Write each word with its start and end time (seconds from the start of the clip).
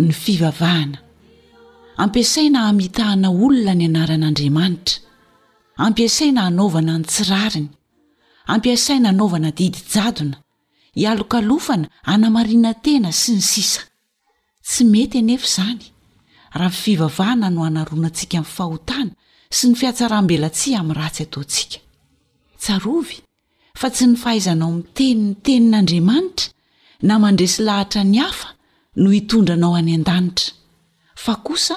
ny 0.00 0.12
fivavahana 0.24 0.98
ampiasaina 2.02 2.60
hamitahana 2.66 3.28
olona 3.44 3.74
ny 3.80 3.84
anaran'andriamanitra 3.90 4.96
ampiasaina 5.86 6.40
hanaovana 6.46 6.94
ny 7.00 7.04
tsirariny 7.10 7.68
ampiasaina 8.52 9.06
anaovana 9.12 9.50
didijadona 9.58 10.36
hialokalofana 11.00 11.86
anamariana 12.12 12.72
tena 12.84 13.10
sy 13.20 13.32
ny 13.36 13.42
sisa 13.52 13.82
tsy 14.68 14.82
mety 14.92 15.16
anefa 15.22 15.46
izany 15.54 15.84
raha 16.58 16.70
fifivavahana 16.76 17.46
no 17.54 17.60
hanaroanantsika 17.66 18.38
min'ny 18.40 18.52
fahotana 18.56 19.12
sy 19.56 19.64
ny 19.68 19.74
fiatsarambelatsia 19.80 20.74
amin'ny 20.80 20.98
ratsy 21.00 21.22
ataontsika 21.26 21.78
tsarovy 22.62 23.16
fa 23.80 23.86
tsy 23.94 24.04
ny 24.10 24.14
fahaizanao 24.22 24.68
amin'ny 24.72 24.88
teni 24.96 25.22
ny 25.26 25.30
tenin'andriamanitra 25.44 26.46
na 27.06 27.14
mandresy 27.22 27.60
lahatra 27.68 28.02
ny 28.12 28.18
hafa 28.24 28.48
no 28.96 29.12
itondranao 29.12 29.74
any 29.76 29.94
an-danitra 29.94 30.52
fa 31.14 31.34
kosa 31.36 31.76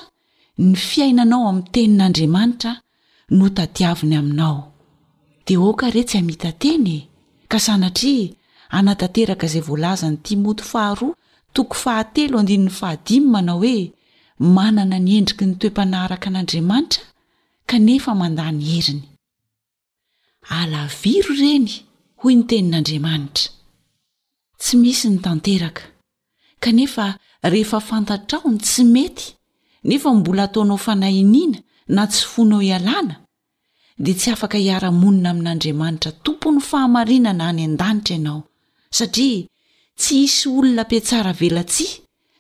ny 0.58 0.76
fiainanao 0.76 1.48
amin'ny 1.50 1.70
tenin'andriamanitra 1.74 2.72
no 3.38 3.46
tadiaviny 3.58 4.16
aminao 4.22 4.60
dea 5.46 5.60
oka 5.70 5.86
rehtsy 5.96 6.18
amitatenye 6.22 6.98
ka 7.52 7.58
sanatria 7.66 8.34
anatanteraka 8.78 9.46
izay 9.50 9.62
voalazany 9.68 10.18
ti 10.26 10.34
moty 10.44 10.64
faharoa 10.72 11.16
toko 11.54 11.74
fahatelo 11.84 12.38
y 12.54 12.58
fahai 12.80 13.20
manao 13.32 13.60
hoe 13.62 13.78
manana 14.56 14.98
ny 15.00 15.12
endriky 15.20 15.46
ny 15.50 15.56
toe-panaharaka 15.60 16.28
an'andriamanitra 16.32 17.04
kanefa 17.70 18.12
manda 18.22 18.52
ny 18.52 18.64
heriny 18.72 19.04
alaviro 20.60 21.30
ireny 21.38 21.70
hoy 22.22 22.36
ny 22.36 22.44
tenin'andriamanitra 22.50 23.46
tsy 24.62 24.74
misy 24.82 25.10
ny 25.14 25.20
tanteraka 25.26 25.93
kanefa 26.64 27.18
rehefa 27.44 27.80
fantatraony 27.80 28.58
tsy 28.58 28.84
mety 28.84 29.34
nefa 29.84 30.14
mbola 30.14 30.42
hataonao 30.42 30.78
fanahiniana 30.86 31.58
na 31.96 32.04
tsy 32.12 32.24
fonao 32.34 32.62
hialàna 32.62 33.16
di 34.04 34.14
tsy 34.20 34.30
afaka 34.36 34.58
hiara-monina 34.64 35.30
amin'andriamanitra 35.34 36.12
tompony 36.26 36.60
fahamarinana 36.70 37.44
any 37.50 37.64
an-danitra 37.68 38.16
ianao 38.16 38.42
satria 38.98 39.40
tsy 40.00 40.14
isy 40.26 40.50
olona 40.58 40.84
piatsara 40.92 41.32
velatsi 41.42 41.86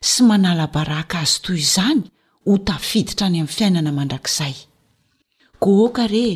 sy 0.09 0.19
manala 0.29 0.65
baraka 0.75 1.15
azo 1.23 1.39
toy 1.45 1.59
izany 1.65 2.01
ho 2.45 2.53
tafiditrany 2.67 3.37
ami 3.41 3.49
fiainana 3.55 3.91
mandrakizay 3.97 4.55
ko 5.61 5.67
oka 5.85 6.03
re 6.13 6.27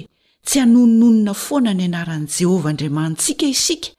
tsy 0.45 0.57
hanonononina 0.61 1.33
foanany 1.45 1.81
ianarany 1.85 2.27
jehovah 2.35 2.69
andriamanintsika 2.71 3.45
isika 3.55 3.89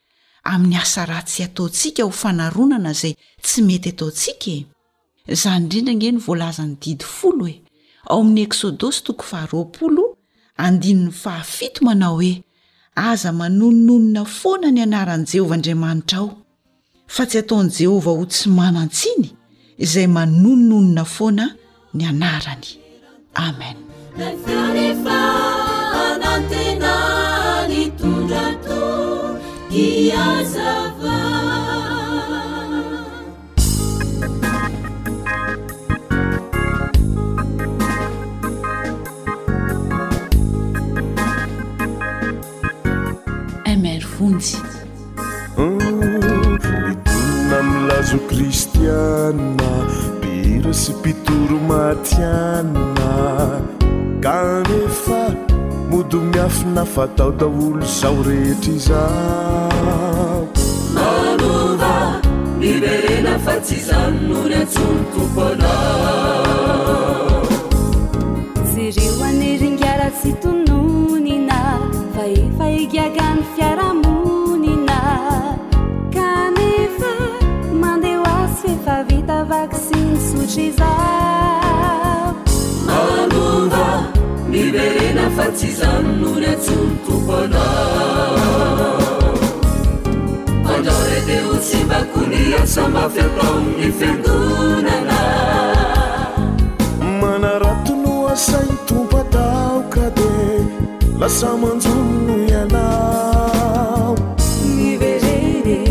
amin'ny 0.53 0.77
asa 0.81 1.03
ratsy 1.07 1.43
ataontsika 1.49 2.03
ho 2.09 2.13
fanaronana 2.21 2.93
zay 3.01 3.15
tsy 3.45 3.61
mety 3.69 3.89
ataontsika 3.95 4.51
e. 4.57 4.67
izany 5.35 5.63
nrindrangey 5.67 6.13
volazan'ny 6.27 6.77
didfol 6.83 7.39
e 7.51 7.55
ao 8.11 8.21
amin'y 8.25 8.43
eksôdosy 8.49 9.01
tooahar0 9.07 10.05
y 10.91 10.93
hf 11.13 11.83
manao 11.87 12.15
hoe 12.19 12.33
aza 13.09 13.31
manonononona 13.41 14.25
foana 14.39 14.69
ny 14.75 14.81
anaran' 14.87 15.25
jehovah 15.31 15.57
andriamanitra 15.57 16.19
ao 16.21 16.31
fa 17.15 17.23
tsy 17.29 17.37
ataon'i 17.45 17.71
jehovah 17.79 18.15
ho 18.19 18.25
tsy 18.33 18.47
manantsiny 18.59 19.29
izay 19.85 20.09
manonononona 20.17 21.05
foana 21.17 21.45
ny 21.97 22.03
anarany 22.13 22.67
amen 23.47 23.77
emerfunti 43.67 44.57
idinam 45.59 47.69
lazo 47.89 48.17
cristiana 48.27 49.71
piresepituru 50.23 51.59
matiana 51.69 53.15
canefa 54.23 55.23
modo 55.91 56.21
miafina 56.21 56.85
fa 56.85 57.07
taodaolo 57.09 57.87
zao 57.87 58.23
rehetra 58.27 58.73
izaho 58.73 60.49
maloda 60.95 62.21
ni 62.59 62.73
berena 62.83 63.35
fa 63.45 63.55
tsy 63.63 63.75
izany 63.81 64.19
nony 64.29 64.55
atsolo 64.63 65.03
tompo 65.15 65.41
ana 65.49 65.73
sy 68.71 68.85
rio 68.97 69.13
aneringaratsy 69.29 70.31
tononina 70.43 71.61
fa 72.17 72.25
efa 72.43 72.67
igiagany 72.83 73.41
fiaramonina 73.55 74.99
kanefa 76.17 77.13
mandeh 77.81 78.17
ho 78.21 78.27
asy 78.43 78.69
efa 78.77 78.97
vita 79.09 79.39
vaksiny 79.53 80.09
sotra 80.27 80.63
iza 80.69 81.28
miberena 84.53 85.25
fatizanynoretsonytompana 85.37 87.65
andrao 90.75 91.03
redeo 91.11 91.51
sy 91.67 91.79
mbakoneasamafetanny 91.89 93.89
fendonana 93.99 95.21
manaratono 97.21 98.15
asany 98.33 98.75
tompatao 98.89 99.79
ka 99.95 100.07
de 100.19 100.33
lasamanjomyny 101.21 102.51
anao 102.63 104.13
mieree 104.79 105.91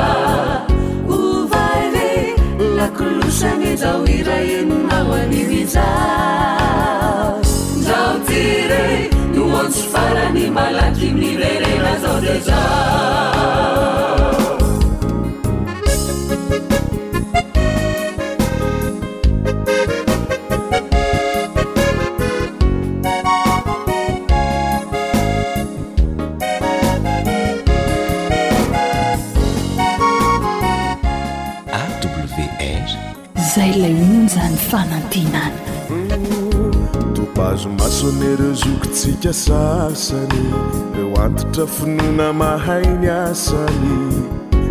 o 1.16 1.18
vaive 1.50 2.36
lakolosanezao 2.76 4.06
iraeni 4.18 4.78
naoanimiza 4.88 5.84
zao 7.86 8.18
tirei 8.26 9.02
toonsy 9.34 9.84
farani 9.92 10.50
malakiminimerei 10.50 11.78
lazao 11.86 12.18
deza 12.20 12.62
nyreo 38.12 38.52
zokontsika 38.54 39.32
sasany 39.32 40.50
reo 40.94 41.20
antitra 41.24 41.66
finoana 41.66 42.32
mahainy 42.32 43.10
asany 43.10 44.12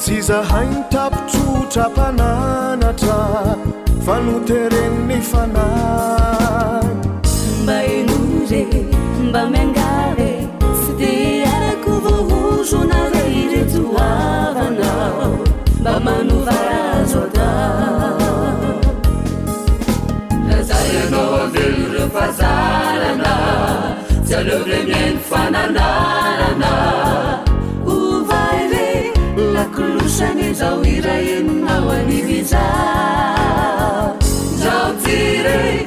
tsy 0.00 0.14
zahainy 0.28 0.80
tapotsotra 0.92 1.84
mpananatra 1.92 3.18
fa 4.06 4.14
noteregniny 4.24 5.20
fana 5.30 6.19
mba 9.30 9.46
mingare 9.54 10.32
fyde 10.82 11.14
arako 11.54 11.90
vovozonara 12.04 13.20
iretjyoavanao 13.40 15.30
mba 15.80 15.94
manovarazota 16.06 17.50
nazay 20.48 20.90
anao 21.04 21.34
adenoreo 21.42 22.08
fazarana 22.16 23.34
jyaleoremieny 24.28 25.18
fanandarana 25.30 26.72
ovaive 27.96 28.88
lakolosane 29.54 30.48
zao 30.60 30.82
iraininao 30.96 31.88
ahiviza 31.98 32.66
zao 34.62 34.88
jire 35.04 35.86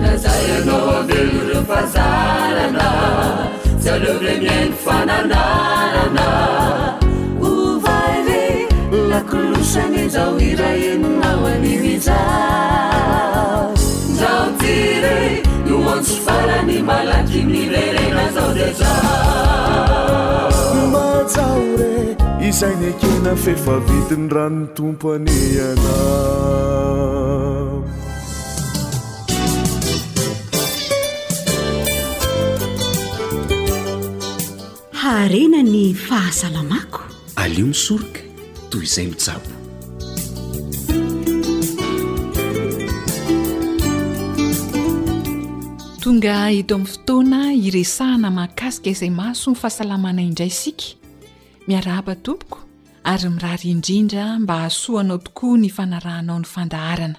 nazay 0.00 0.44
anaoa 0.62 0.98
delory 1.08 1.60
fazarana 1.70 2.86
syaleoreniany 3.84 4.72
fanadarana 4.84 6.26
ofaile 7.50 8.42
lakolosany 9.12 10.04
zao 10.16 10.34
iraenonao 10.50 11.46
animiza 11.52 12.16
zao 14.20 14.44
tire 14.60 15.16
nomonsy 15.70 16.20
farani 16.26 16.78
malaky 16.90 17.40
mini 17.48 17.64
rere 17.74 18.06
nazao 18.18 18.50
deza 18.58 18.92
omataore 20.76 22.15
isainy 22.48 22.88
akena 22.94 23.32
fefavitiny 23.44 24.26
ranony 24.34 24.68
tompo 24.76 25.06
ane 25.14 25.38
anao 25.68 27.72
harena 35.00 35.60
ny 35.72 35.82
fahasalamako 36.08 37.00
alio 37.42 37.66
misoroka 37.70 38.20
toy 38.70 38.82
izay 38.88 39.06
mijabo 39.10 39.50
tonga 46.02 46.34
eto 46.60 46.72
amin'ny 46.74 46.88
fotoana 46.92 47.40
iresahana 47.66 48.28
mahakasika 48.38 48.88
izay 48.94 49.10
masony 49.20 49.56
fahasalamana 49.62 50.20
indray 50.28 50.52
sika 50.62 50.88
miarahaba 51.66 52.14
tompoko 52.24 52.58
ary 53.04 53.28
mirary 53.28 53.70
indrindra 53.70 54.38
mba 54.38 54.54
ahasoanao 54.54 55.18
tokoa 55.18 55.58
ny 55.58 55.70
fanarahanao 55.70 56.38
ny 56.38 56.44
fandaharana 56.44 57.16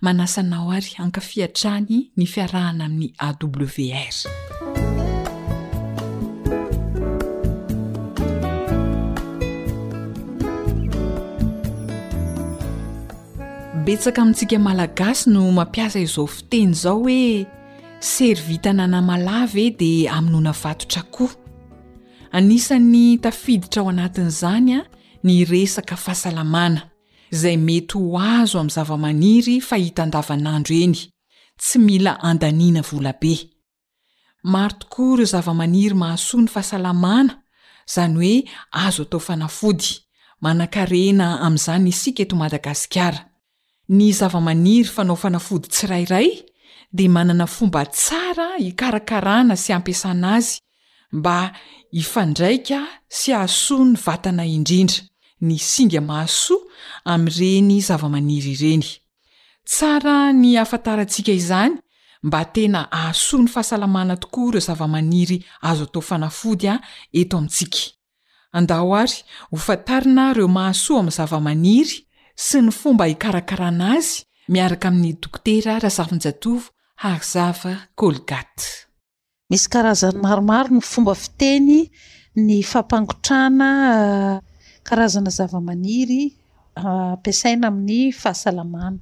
manasanao 0.00 0.72
ary 0.72 0.92
ankafiatrany 0.98 2.10
ny 2.16 2.26
fiarahana 2.26 2.84
amin'ny 2.84 3.12
awr 3.20 3.68
betsaka 13.84 14.22
amintsika 14.22 14.58
malagasy 14.58 15.30
no 15.30 15.52
mampiasa 15.52 15.98
izao 16.00 16.26
fiteny 16.26 16.70
izao 16.70 16.98
hoe 16.98 17.46
servitana 18.00 18.86
namalavae 18.86 19.70
di 19.70 20.08
aminona 20.08 20.52
vatotra 20.52 21.02
koa 21.02 21.41
anisany 22.32 23.18
tafiditra 23.18 23.82
ao 23.82 23.88
anatin' 23.90 24.26
izany 24.26 24.72
a 24.76 24.84
nyresaka 25.24 25.96
fahasalamàna 26.04 26.80
izay 27.34 27.56
mety 27.66 27.94
ho 27.98 28.18
azo 28.34 28.56
am' 28.62 28.70
zava-maniry 28.76 29.56
fahitandavanandro 29.68 30.74
eny 30.84 30.96
tsy 31.60 31.76
mila 31.86 32.12
andanina 32.28 32.80
volabe 32.88 33.34
maro 34.52 34.74
tokory 34.80 35.24
zava-maniry 35.32 35.94
mahasoa 36.02 36.40
ny 36.42 36.48
fahasalamana 36.54 37.34
izany 37.88 38.14
hoe 38.18 38.34
azo 38.84 39.02
atao 39.06 39.20
fanafody 39.26 39.90
manan-karena 40.42 41.26
ami'izany 41.46 41.86
isika 41.92 42.20
eto 42.24 42.34
madagasikara 42.42 43.20
ny 43.96 44.02
zava-maniry 44.18 44.88
fa 44.94 45.02
nao 45.08 45.16
fanafody 45.22 45.68
tsirairay 45.72 46.28
dia 46.96 47.10
manana 47.16 47.46
fomba 47.54 47.80
tsara 47.96 48.46
hikarakarana 48.64 49.54
sy 49.62 49.70
ampiasanaazy 49.76 50.56
mba 51.12 51.52
hifandraika 51.92 52.80
sy 53.18 53.32
ahsoany 53.42 53.94
vatana 54.04 54.44
indrindra 54.56 55.00
ny 55.46 55.54
singa 55.70 56.00
mahasoa 56.10 56.58
amreny 57.12 57.72
zava-maniry 57.88 58.52
ireny 58.56 58.86
tsara 59.68 60.14
ny 60.40 60.50
afatarantsika 60.62 61.32
izany 61.40 61.74
mba 62.26 62.40
tena 62.54 62.80
ahasoany 62.98 63.48
fahasalamana 63.54 64.14
tokoa 64.22 64.48
ireo 64.50 64.62
zava-maniry 64.68 65.38
azo 65.68 65.84
atao 65.86 66.02
fanafody 66.10 66.66
a 66.74 66.80
eto 67.20 67.34
amintsika 67.38 67.82
andaho 68.58 68.88
ary 69.02 69.16
hofantarina 69.52 70.24
ireo 70.32 70.48
mahasoa 70.56 70.98
amiy 71.02 71.16
zava-maniry 71.18 71.94
sy 72.46 72.56
ny 72.64 72.70
fomba 72.80 73.04
hikarakarana 73.12 73.84
azy 73.96 74.14
miaraka 74.52 74.86
amin'ny 74.90 75.12
dokotera 75.22 75.72
raha 75.82 75.94
zavinjatovo 75.98 76.62
hazava 77.02 77.72
kolgaty 78.00 78.70
misy 79.50 79.66
karazany 79.72 80.18
maromaro 80.24 80.68
ny 80.76 80.80
fomba 80.84 81.14
fiteny 81.14 81.88
ny 82.38 82.62
fampangotrana 82.62 83.70
eh, 83.90 84.36
karazana 84.86 85.30
zavamaniry 85.36 86.22
eh, 86.32 86.84
ampiasaina 87.16 87.66
amin'ny 87.70 88.12
fahasalamana 88.22 88.98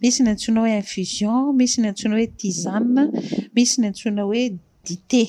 misy 0.00 0.18
ny 0.22 0.30
antsoina 0.32 0.60
hoe 0.64 0.76
infusion 0.82 1.40
misy 1.58 1.76
ny 1.82 1.88
antsoina 1.92 2.14
hoe 2.18 2.26
tizane 2.40 3.02
misy 3.54 3.76
ny 3.80 3.86
antsoina 3.92 4.22
hoe 4.28 4.44
dite 4.86 5.22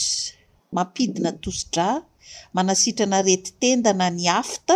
mampidina 0.76 1.30
tosdra 1.44 1.88
manasitrana 2.56 3.18
reti 3.28 3.52
tendana 3.62 4.06
ny 4.18 4.24
aft 4.42 4.68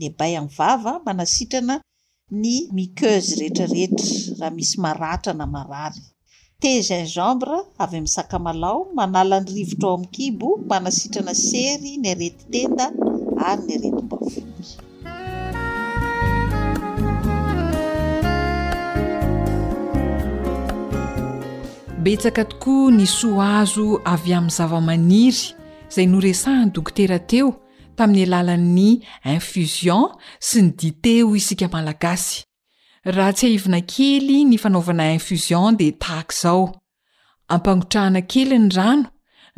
lehibay 0.00 0.34
amin'ny 0.36 0.48
vava 0.56 0.94
manasitrana 1.06 1.76
ny 2.42 2.54
miceuze 2.74 3.36
rehetrarehetra 3.38 4.38
raha 4.40 4.50
misy 4.56 4.76
maratra 4.84 5.32
na 5.38 5.46
marary 5.54 6.00
te 6.62 6.70
gin 6.86 7.04
gembre 7.14 7.58
avy 7.82 7.96
ami'nsakamalao 7.98 8.80
manala 8.98 9.36
ny 9.44 9.48
rivotra 9.56 9.88
ao 9.90 9.96
ami'kibo 9.98 10.48
manasitrana 10.70 11.34
sery 11.48 11.92
ny 12.02 12.06
arety 12.12 12.44
tenda 12.52 12.86
ary 13.48 13.62
ny 13.66 13.72
aretym-bafogy 13.76 14.44
betsaka 22.04 22.42
tokoa 22.50 22.90
ny 22.98 23.06
soa 23.18 23.46
azo 23.62 23.86
avy 24.12 24.30
amin'ny 24.38 24.52
zavamaniry 24.56 25.44
zay 25.94 26.06
noresahany 26.12 26.68
dokotera 26.76 27.18
teo 27.32 27.48
ami'ny 28.00 28.24
alalan'ny 28.24 28.92
infision 29.36 30.08
sy 30.42 30.64
ny 30.66 30.70
dite 30.80 31.12
o 31.26 31.34
isika 31.38 31.68
malagasy 31.72 32.42
raha 33.16 33.32
tsy 33.36 33.50
haivina 33.52 33.80
kely 33.94 34.40
ny 34.48 34.56
fanaovana 34.62 35.06
infision 35.16 35.72
di 35.80 35.88
tahaka 36.00 36.34
zao 36.40 36.62
ampangotrahana 37.54 38.22
kely 38.32 38.56
ny 38.60 38.70
rano 38.76 39.08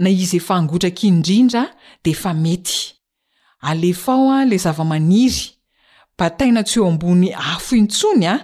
na 0.03 0.09
izy 0.11 0.39
efa 0.43 0.55
angotraky 0.59 1.07
indrindra 1.13 1.65
de 2.05 2.13
fa 2.15 2.31
mety 2.35 2.79
alefao 3.71 4.25
a 4.35 4.41
le 4.51 4.57
zava-maniry 4.65 5.43
bataina 6.19 6.63
ts 6.67 6.75
ho 6.79 6.87
ambony 6.91 7.31
afo 7.35 7.77
intsony 7.77 8.27
a 8.27 8.37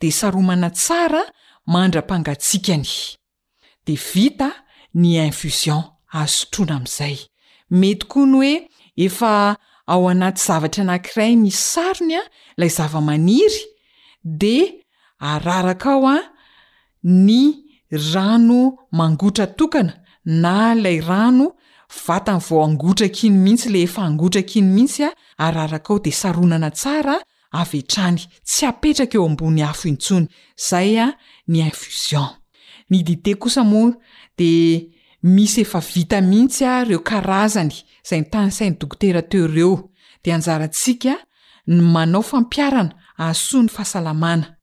de 0.00 0.10
saromana 0.18 0.68
tsara 0.70 1.22
mandrapangatsikany 1.72 2.86
de 3.86 3.94
vita 4.12 4.50
ny 5.00 5.16
infision 5.28 5.80
azotroana 6.20 6.76
amiizay 6.80 7.16
mety 7.80 8.06
koa 8.10 8.26
ny 8.32 8.38
oe 8.46 8.52
efa 8.96 9.56
ao 9.86 10.08
anaty 10.08 10.40
zavatra 10.46 10.82
anank'iray 10.82 11.34
ny 11.36 11.50
sarony 11.50 12.14
a 12.18 12.22
lay 12.56 12.68
zava-maniry 12.68 13.62
de 14.24 14.82
ararak 15.20 15.86
ao 15.86 16.06
a 16.08 16.18
ny 17.02 17.40
rano 18.12 18.60
mangotra 18.92 19.46
tokana 19.46 19.92
na 20.24 20.74
lay 20.74 21.00
rano 21.00 21.52
vatany 22.06 22.40
vao 22.40 22.60
angotra 22.64 23.06
akiny 23.06 23.36
mihitsy 23.38 23.68
le 23.70 23.82
efa 23.86 24.02
angotra 24.02 24.40
akiny 24.40 24.68
mihitsy 24.74 25.04
a 25.04 25.08
araraka 25.44 25.92
ao 25.92 25.98
de 25.98 26.10
saronana 26.12 26.70
tsara 26.70 27.14
avetrany 27.52 28.18
tsy 28.48 28.66
apetraka 28.66 29.18
eo 29.18 29.26
ambony 29.28 29.60
hafo 29.62 29.88
intsony 29.88 30.26
zay 30.68 30.98
a 30.98 31.06
ny 31.48 31.58
infusion 31.60 32.28
ny 32.90 33.02
dite 33.02 33.34
kosa 33.34 33.62
mo 33.64 33.92
de 34.38 34.95
misy 35.26 35.60
efa 35.62 35.80
vita 35.80 36.20
mintsy 36.20 36.64
a 36.64 36.84
reo 36.84 37.00
karazany 37.02 37.74
zay 38.08 38.20
nytany 38.20 38.50
sainy 38.52 38.76
dokotera 38.80 39.22
teo 39.22 39.46
ireo 39.48 39.72
dia 40.24 40.34
anjarantsika 40.36 41.12
ny 41.66 41.80
manao 41.82 42.22
fampiarana 42.22 42.92
ahasony 43.18 43.68
fahasalamana 43.68 44.56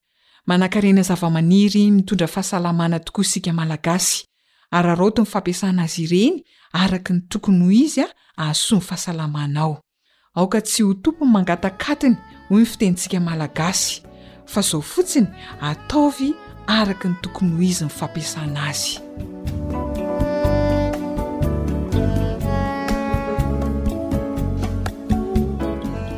manankarenyazava-maniry 0.47 1.91
mitondra 1.91 2.27
fahasalamana 2.27 2.99
tokoa 2.99 3.23
nsika 3.25 3.53
malagasy 3.53 4.23
ararotony 4.71 5.25
fampiasanazy 5.25 6.03
ireny 6.05 6.43
araka 6.71 7.13
ny 7.13 7.21
tokony 7.29 7.59
ho 7.65 7.71
izy 7.71 8.01
a 8.01 8.07
ahasoany 8.37 8.81
fahasalamana 8.81 9.59
ao 9.59 9.81
aoka 10.35 10.61
tsy 10.61 10.83
ho 10.83 10.93
tompoy 10.93 11.27
mangatakatiny 11.27 12.15
hoy 12.49 12.59
mifitenntsika 12.59 13.19
malagasy 13.19 14.01
fa 14.45 14.61
zao 14.61 14.81
fotsiny 14.81 15.27
ataovy 15.61 16.33
araka 16.67 17.09
ny 17.09 17.15
tokony 17.21 17.55
ho 17.55 17.61
izy 17.61 17.83
ny 17.85 17.89
fampiasana 17.91 18.63
azy 18.67 18.99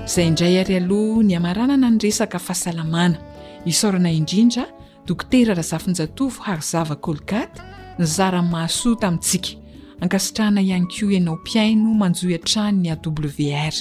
zay 0.07 0.27
indray 0.27 0.59
ary 0.61 0.75
aloha 0.77 1.23
ny 1.25 1.33
amaranana 1.35 1.89
ny 1.89 1.97
resaka 1.97 2.37
fahasalamana 2.39 3.17
isaorana 3.65 4.11
indrindra 4.13 4.65
dokotera 5.07 5.53
raha 5.57 5.63
zafin-jatovy 5.65 6.39
haryzava 6.45 6.95
kolgate 6.95 7.59
ny 7.97 8.05
zara 8.05 8.41
masoa 8.45 8.95
tamintsika 9.01 9.57
ankasitrahana 10.01 10.61
ihanyko 10.61 11.09
ianao 11.09 11.35
mpiaino 11.41 11.89
manjohyan-tranony 11.97 12.91
a 12.93 12.97
wr 13.09 13.73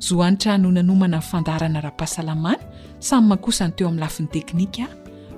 zohanitra 0.00 0.58
no 0.58 0.70
nanomana 0.72 1.16
nyfandarana 1.18 1.80
rahapahasalamana 1.80 2.58
samy 2.98 3.26
mahakosany 3.28 3.72
teo 3.72 3.88
amin'ny 3.88 4.00
lafin'ny 4.00 4.28
teknika 4.28 4.88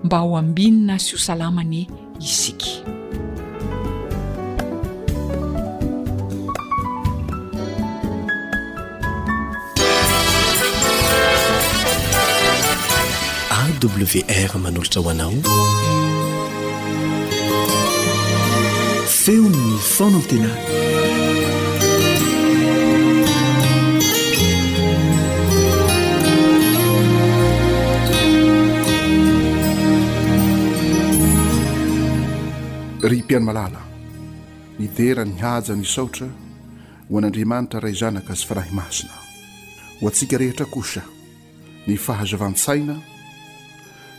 mba 0.04 0.18
ho 0.18 0.36
ambinina 0.38 0.98
syhosalamany 0.98 1.86
isika 2.20 2.80
wr 13.88 14.58
manolotra 14.58 15.00
ho 15.00 15.08
anao 15.10 15.32
feonn 19.08 19.78
fona 19.78 20.18
ntena 20.18 20.50
ry 33.02 33.22
mpianomalala 33.24 33.80
hidera 34.78 35.24
nihaja 35.24 35.74
nysaotra 35.74 36.28
ho 37.08 37.18
an'andriamanitra 37.18 37.80
ray 37.84 37.94
zanaka 38.00 38.32
azy 38.36 38.44
fa 38.48 38.54
rahi 38.58 38.72
masina 38.80 39.16
ho 40.00 40.08
antsika 40.08 40.36
rehetra 40.42 40.66
kosa 40.74 41.00
ny 41.86 41.96
fahazavan-tsaina 41.96 43.09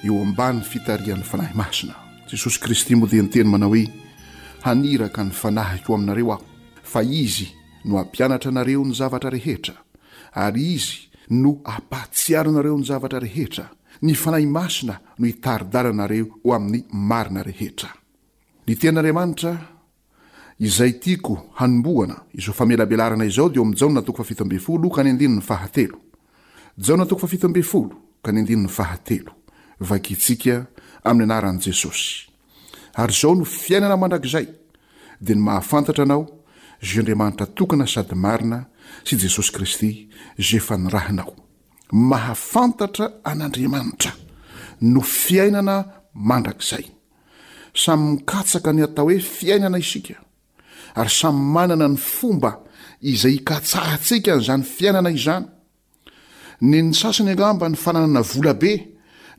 eo 0.04 0.18
ambany 0.22 0.62
fitarian'ny 0.66 1.22
fanahy 1.24 1.54
masina 1.56 1.94
jesosy 2.30 2.58
kristy 2.64 2.96
modinyteny 2.98 3.50
manao 3.52 3.70
hoe 3.74 3.84
haniraka 4.66 5.22
ny 5.28 5.32
fanahiky 5.42 5.86
ho 5.90 5.94
aminareo 5.98 6.32
aho 6.36 6.44
fa 6.92 7.02
izy 7.22 7.48
no 7.86 7.98
hampianatra 8.00 8.50
anareo 8.54 8.82
ny 8.88 8.94
zavatra 9.00 9.30
rehetra 9.36 9.74
ary 10.46 10.64
izy 10.78 10.96
no 11.44 11.52
ampatsiara 11.76 12.50
anareo 12.52 12.78
ny 12.82 12.86
zavatra 12.90 13.20
rehetra 13.26 13.66
ny 14.02 14.14
fanahy 14.24 14.46
masina 14.58 14.96
no 15.20 15.26
hitaridaranareo 15.30 16.26
ho 16.44 16.50
amin'ny 16.58 16.84
marina 16.94 17.44
rehetra 17.52 17.90
n 18.68 18.74
tenin'andriamanitra 18.76 19.68
iayamboofamelabelarna 20.62 23.26
iaom 23.26 23.74
vakintsika 29.82 30.66
amin'ny 31.04 31.24
anaran'i 31.34 31.62
jesosy 31.64 32.30
ary 33.02 33.12
izao 33.14 33.36
no 33.36 33.44
fiainana 33.46 33.98
mandrakizay 33.98 34.46
dia 35.26 35.36
ny 35.36 35.42
mahafantatra 35.48 36.04
anao 36.06 36.24
izy 36.82 36.94
io 36.96 37.00
andriamanitra 37.00 37.46
tokana 37.58 37.86
sady 37.88 38.16
marina 38.16 38.60
sy 39.06 39.16
i 39.18 39.22
jesosy 39.24 39.52
kristy 39.56 39.92
zy 40.38 40.56
efa 40.60 40.78
ny 40.78 40.90
rahinao 40.94 41.34
mahafantatra 41.92 43.08
an'andriamanitra 43.24 44.12
no 44.82 45.02
fiainana 45.02 45.78
mandrakizay 46.14 46.86
samy 47.74 48.04
mikatsaka 48.16 48.74
ny 48.74 48.84
atao 48.86 49.10
hoe 49.10 49.20
fiainana 49.20 49.80
isika 49.82 50.16
ary 50.96 51.10
samy 51.10 51.40
manana 51.56 51.88
ny 51.88 51.98
fomba 51.98 52.54
izay 53.02 53.34
hikatsahantsika 53.40 54.36
nyizany 54.36 54.64
fiainana 54.64 55.10
izany 55.10 55.46
ny 56.70 56.82
ny 56.82 56.94
sasany 56.94 57.32
anamba 57.34 57.70
ny 57.70 57.76
fananana 57.78 58.22
volabe 58.22 58.91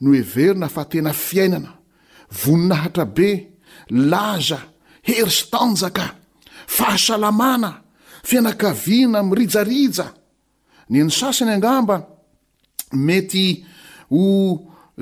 no 0.02 0.12
heverina 0.18 0.68
fa 0.68 0.82
tena 0.84 1.12
fiainana 1.12 1.72
voninahatra 2.44 3.04
be 3.14 3.28
laza 3.90 4.58
heri 5.02 5.30
stanjaka 5.30 6.04
fahasalamana 6.76 7.70
fianakaviana 8.28 9.18
mirijarija 9.28 10.06
ny 10.90 10.98
ny 11.04 11.12
sasany 11.18 11.52
angamba 11.56 11.96
mety 13.06 13.46
ho 14.10 14.22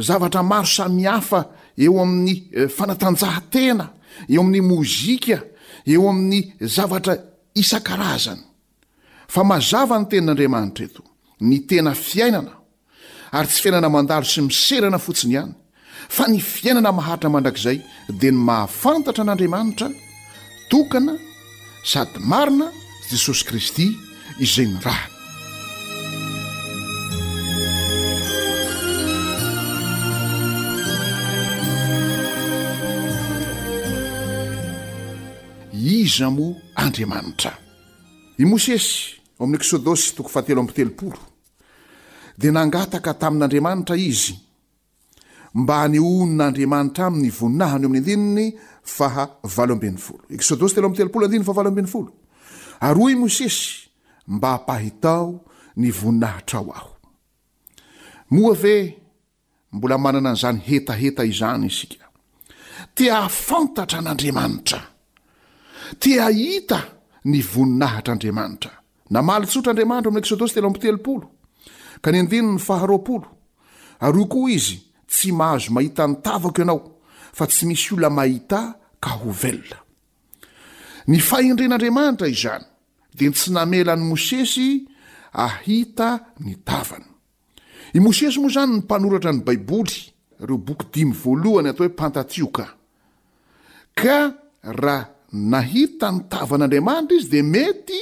zavatra 0.06 0.42
maro 0.50 0.66
samyhafa 0.76 1.40
eo 1.84 1.94
amin'ny 2.04 2.34
eh, 2.58 2.68
fanatanjahantena 2.76 3.84
eo 4.32 4.40
amin'ny 4.44 4.60
mozika 4.70 5.38
eo 5.92 6.02
amin'ny 6.10 6.38
zavatra 6.76 7.12
isan-karazany 7.60 8.42
fa 9.32 9.40
mazava 9.50 9.96
ny 9.98 10.04
tenin'andriamanitra 10.10 10.84
eto 10.88 11.02
ny 11.48 11.56
tena 11.68 11.92
fiainana 11.94 12.52
ary 13.32 13.46
tsy 13.48 13.62
fiainana 13.62 13.88
mandalo 13.94 14.24
sy 14.26 14.40
miserana 14.42 14.98
fotsiny 14.98 15.32
ihany 15.36 15.54
fa 16.10 16.24
ny 16.28 16.40
fiainana 16.42 16.90
mahatra 16.96 17.30
mandrakizay 17.30 17.78
dia 18.20 18.32
ny 18.34 18.38
mahafantatra 18.48 19.22
an'andriamanitra 19.24 19.88
tokana 20.72 21.14
sady 21.92 22.18
marina 22.32 22.66
jesosy 23.10 23.44
kristy 23.48 23.86
izay 24.44 24.66
ny 24.66 24.82
rahany 24.82 25.08
iza 36.00 36.30
mo 36.36 36.48
andriamanitra 36.84 37.52
i 38.42 38.44
mosesy 38.52 38.92
oami'y 39.40 39.60
ksodosy 39.62 40.08
toko 40.16 40.28
fahatelo 40.32 40.60
amteloolo 40.64 41.29
de 42.40 42.48
nangataka 42.56 43.12
tamin'andriamanitra 43.20 43.96
izy 44.10 44.32
mba 45.60 45.78
nionin'andriamanitra 45.92 47.02
amin'ny 47.10 47.30
voninahany 47.38 47.84
ami'ny 47.86 48.00
andininy 48.02 48.46
faa 48.96 49.24
valoamben'ny 49.56 49.98
folo 50.04 50.22
ekodosy 50.34 50.74
teo 50.74 50.86
amtelopolo 50.90 51.24
dinny 51.32 51.44
falabeny 51.48 51.88
folo 51.94 52.10
ary 52.88 53.00
o 53.06 53.18
mosesy 53.22 53.64
mba 54.34 54.48
hampahitao 54.54 55.24
ny 55.80 55.88
voninahtra 56.00 56.56
ao 56.60 56.68
aho 56.78 56.90
moa 58.34 58.54
ve 58.62 58.74
mbolamanana 59.74 60.30
nzany 60.36 60.60
hetaheta 60.68 61.22
izany 61.32 61.66
iska 61.72 62.04
ta 62.96 63.18
fantatra 63.46 63.98
n'andriamanitra 64.02 64.80
tia 66.00 66.26
ita 66.52 66.78
ny 67.30 67.38
voninahatr'andriamanitra 67.52 68.72
namaltsotra 69.14 69.70
andriamanitra 69.72 70.08
oami'ny 70.10 70.22
ekôdôsy 70.26 70.54
telo 70.56 70.68
amtelopolo 70.72 71.26
ka 72.02 72.10
ny 72.12 72.18
andiny 72.24 72.52
ny 72.56 72.60
faharoapolo 72.60 73.28
are 74.00 74.16
o 74.20 74.26
koa 74.32 74.50
izy 74.56 74.76
tsy 75.10 75.28
mahazo 75.38 75.68
mahitany 75.76 76.14
tavako 76.24 76.60
ianao 76.62 76.80
fa 77.36 77.44
tsy 77.50 77.64
misy 77.68 77.88
olona 77.94 78.10
maita 78.18 78.58
ka 79.02 79.10
ho 79.20 79.30
velona 79.42 79.78
ny 81.10 81.18
faendren'andriamanitra 81.28 82.26
izany 82.34 82.64
di 83.16 83.26
tsy 83.36 83.48
namela 83.54 83.92
n'ny 83.96 84.08
mosesy 84.10 84.68
ahita 85.46 86.08
ny 86.44 86.54
tavana 86.68 87.08
i 87.96 87.98
mosesy 88.04 88.38
moa 88.40 88.54
zany 88.54 88.70
ny 88.72 88.78
mpanoratra 88.82 89.30
ny 89.34 89.40
baiboly 89.46 89.96
reo 90.46 90.58
boky 90.66 90.86
dimy 90.92 91.14
voalohany 91.22 91.68
atao 91.70 91.84
hoe 91.84 91.92
mpantatioka 91.94 92.64
ka 94.00 94.16
raha 94.62 95.12
nahita 95.52 96.06
ny 96.14 96.18
tavan'andriamanitra 96.32 97.14
izy 97.18 97.28
di 97.32 97.40
mety 97.54 98.00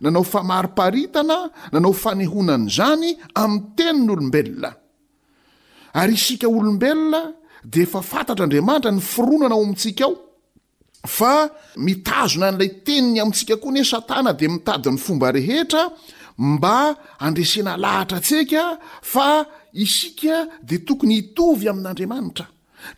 nanao 0.00 0.24
famari-paaritana 0.24 1.38
nanao 1.72 1.92
fanehonany 2.02 2.66
zany 2.76 3.10
ami'ny 3.34 3.66
teni 3.76 4.02
ny 4.06 4.10
olombelona 4.12 4.70
ary 5.94 6.14
isika 6.18 6.46
olombelona 6.58 7.20
de 7.72 7.80
efa 7.86 8.00
fatatr' 8.10 8.42
andriamanitra 8.46 8.90
ny 8.96 9.00
fironana 9.12 9.54
ao 9.56 9.62
amitsikaao 9.66 10.12
fa 11.16 11.32
mitazona 11.86 12.48
n'lay 12.52 12.70
teniny 12.84 13.18
amintsika 13.22 13.54
koa 13.62 13.72
ny 13.76 13.82
satana 13.92 14.30
de 14.40 14.46
mitadin'ny 14.54 14.98
fomba 15.04 15.28
rehetra 15.38 15.82
mba 16.50 16.76
andresena 17.26 17.72
lahatra 17.84 18.16
atsika 18.20 18.62
fa 19.12 19.28
isika 19.84 20.36
de 20.68 20.76
tokony 20.86 21.14
hitovy 21.18 21.66
amin'andriamanitra 21.72 22.46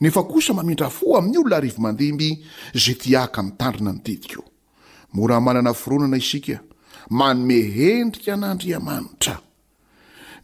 nefa 0.00 0.22
kosa 0.24 0.52
mamindra 0.54 0.90
fo 0.92 1.16
amin'n'y 1.16 1.38
olona 1.40 1.56
arivomandimby 1.56 2.28
zay 2.74 2.94
ty 3.00 3.16
ahka 3.16 3.40
amin'nytandrina 3.40 3.92
ny 3.94 4.02
tidiko 4.04 4.42
mora 5.16 5.36
an 5.36 5.40
manana 5.44 5.72
fironana 5.74 6.16
isika 6.20 6.56
manomehendrika 7.18 8.30
an'andriamanitra 8.36 9.34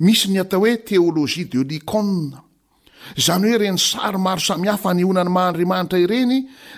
misy 0.01 0.33
ny 0.33 0.41
atao 0.43 0.65
hoe 0.65 0.75
theôlôgia 0.87 1.45
de 1.53 1.61
licônne 1.71 2.39
izany 3.17 3.47
hoe 3.51 3.59
reny 3.63 3.79
saro 3.89 4.19
maro 4.27 4.41
samy 4.41 4.67
hafa 4.73 4.91
nyhoana 4.95 5.25
ny 5.25 5.31
mahandriamanitra 5.37 5.99
ireny 6.05 6.35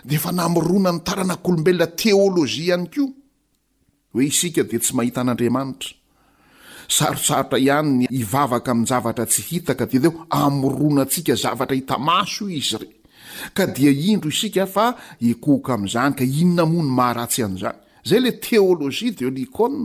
dia 0.07 0.19
efa 0.19 0.31
namorona 0.33 0.91
ny 0.93 1.01
tarana 1.07 1.37
k'olombelona 1.43 1.87
teôlôzia 2.01 2.65
ihany 2.75 2.87
koa 2.95 3.09
hoe 4.15 4.25
isika 4.31 4.63
dia 4.71 4.81
tsy 4.83 4.93
mahita 4.97 5.21
an'andriamanitra 5.23 5.91
sarotsarotra 6.89 7.59
ihanyny 7.59 8.07
ivavaka 8.11 8.71
amin'nzavatra 8.73 9.27
tsy 9.27 9.43
hitaka 9.49 9.85
di 9.91 9.99
deo 10.03 10.13
amoronaantsika 10.45 11.35
zavatra 11.45 11.77
hita 11.79 11.97
maso 12.09 12.45
izy 12.49 12.77
re 12.83 12.89
ka 13.57 13.67
dia 13.67 13.91
indro 13.91 14.31
isika 14.35 14.67
fa 14.67 14.87
ekohoka 15.21 15.71
am'izany 15.77 16.13
ka 16.19 16.25
inonamony 16.25 16.89
maaratsy 16.99 17.41
an'izany 17.47 17.79
zay 18.09 18.21
le 18.25 18.31
théologia 18.47 19.13
de 19.19 19.27
licône 19.37 19.83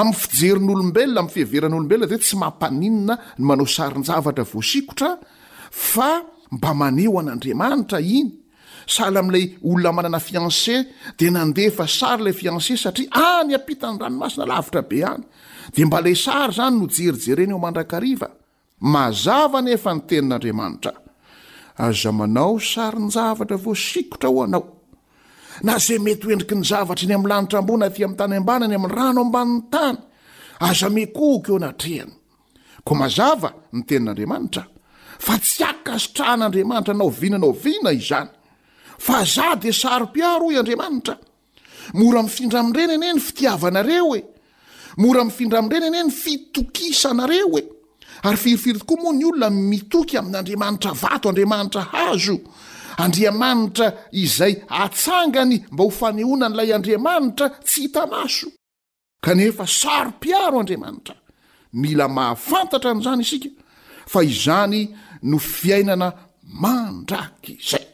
amn'ny 0.00 0.14
fijerin'olombelona 0.22 1.22
m'ny 1.22 1.30
fiheveran'olombelona 1.34 2.10
de 2.12 2.18
tsy 2.22 2.36
mampaninina 2.36 3.14
ny 3.38 3.42
manao 3.48 3.66
sarynjavatra 3.76 4.44
voasikotra 4.52 5.10
fa 5.70 6.10
mba 6.54 6.70
maneho 6.80 7.18
an'andriamanitra 7.20 7.98
iny 8.16 8.28
sala 8.94 9.20
amin'lay 9.20 9.44
olona 9.68 9.90
manana 9.96 10.18
fiance 10.28 10.74
de 11.18 11.28
nandefa 11.36 11.84
sary 11.98 12.22
lay 12.24 12.32
fiance 12.40 12.72
satria 12.84 13.08
any 13.38 13.52
apita 13.58 13.86
n'ny 13.88 13.98
ranomasina 14.02 14.44
lavitra 14.52 14.82
be 14.90 14.98
any 15.14 15.24
de 15.74 15.84
mba 15.84 16.00
lesary 16.00 16.52
zany 16.56 16.76
nojerijereny 16.80 17.50
eo 17.52 17.58
manrakriva 17.60 18.28
aza 19.04 19.60
nefa 19.66 19.90
ntenn'aatraazaao 19.98 22.52
saynavatra 22.74 23.56
voskotra 23.66 24.28
hoanao 24.34 24.64
nazay 25.68 25.98
mety 26.06 26.24
hoendriky 26.28 26.54
ny 26.58 26.64
zavatra 26.70 27.04
eny 27.06 27.14
amn 27.18 27.28
lanitrambona 27.30 27.86
ty 27.94 28.00
amn 28.06 28.16
tany 28.18 28.34
abanany 28.40 28.74
am'n 28.78 28.90
rano 28.96 29.20
ambani'ny 29.26 29.62
tany 29.72 29.98
azamekohoka 30.68 31.48
eo 31.52 31.58
anatrehany 31.60 32.12
aza 33.06 33.48
ntenn'aantra 33.78 34.62
fa 35.24 35.34
tsy 35.44 35.62
akasitrahan'aramantra 35.70 36.92
naovinanaoina 37.00 37.90
izany 38.00 38.30
fa 39.06 39.16
za 39.34 39.48
de 39.62 39.70
sarypiaro 39.82 40.46
o 40.48 40.52
i 40.52 40.56
andriamanitra 40.62 41.14
mora 41.98 42.20
mfindra 42.26 42.56
aminreny 42.60 42.92
ene 42.96 43.08
ny 43.14 43.20
fitiavanareoe 43.26 44.20
mora 44.98 45.24
mi'findraminreny 45.24 45.86
eneny 45.96 46.10
fitokisanareo 46.10 47.56
e 47.58 47.62
ary 48.26 48.36
firifiry 48.42 48.78
tokoa 48.78 48.96
moa 49.02 49.12
ny 49.12 49.24
olona 49.26 49.48
mitoky 49.50 50.16
amin'n'andriamanitra 50.18 50.92
vato 50.92 51.28
andriamanitra 51.28 51.82
hazo 51.92 52.34
andriamanitra 52.98 53.86
izay 54.12 54.54
atsangany 54.68 55.62
mba 55.72 55.84
ho 55.84 55.90
fanehona 55.90 56.46
n'ilay 56.48 56.72
andriamanitra 56.74 57.46
tsy 57.50 57.80
hitamaso 57.84 58.46
kanefa 59.22 59.66
sarom-piaro 59.66 60.58
andriamanitra 60.60 61.14
mila 61.72 62.08
mahafantatra 62.08 62.90
n'izany 62.94 63.22
isika 63.22 63.48
fa 64.12 64.20
izany 64.22 64.82
no 65.22 65.38
fiainana 65.38 66.08
mandraky 66.62 67.52
izay 67.62 67.86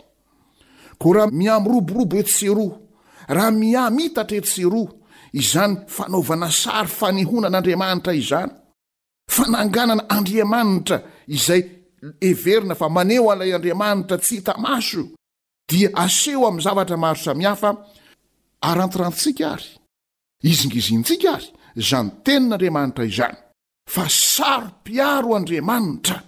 ko 1.00 1.12
raha 1.12 1.28
miamiroborobo 1.40 2.16
eseroa 2.24 2.76
raha 3.28 3.50
miamitatraetseroa 3.62 5.03
izany 5.34 5.76
fanaovana 5.90 6.48
sary 6.50 6.86
fanihonan'andriamanitra 6.98 8.12
izany 8.22 8.52
fananganana 9.34 10.04
andriamanitra 10.16 10.98
izay 11.26 11.60
everina 12.30 12.74
fa 12.78 12.88
maneo 12.96 13.26
a'ilay 13.30 13.52
andriamanitra 13.56 14.16
tsy 14.22 14.34
hita 14.38 14.54
maso 14.66 15.02
dia 15.70 15.88
aseho 16.04 16.42
amin'ny 16.48 16.64
zavatra 16.66 16.96
maro 17.04 17.18
samihafa 17.26 17.70
arantirantotsika 18.70 19.44
ary 19.54 19.68
izingizintsika 20.50 21.28
ary 21.36 21.48
zany 21.88 22.08
tenin'andriamanitra 22.24 23.02
izany 23.10 23.36
fa 23.94 24.04
saro-m-piaro 24.36 25.30
andriamanitra 25.38 26.18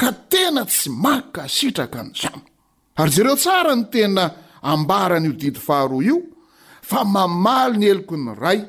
ka 0.00 0.08
tena 0.32 0.62
tsy 0.70 0.88
makasitraka 1.04 1.98
n'izany 2.06 2.42
ary 3.00 3.10
zareo 3.14 3.36
tsara 3.44 3.72
ny 3.78 3.84
tena 3.94 4.24
ambaran'io 4.72 5.32
didifaharo 5.42 5.98
io 6.10 6.18
fa 6.88 7.00
mamaly 7.14 7.76
ny 7.80 7.84
heloki 7.90 8.16
ny 8.24 8.32
ray 8.44 8.60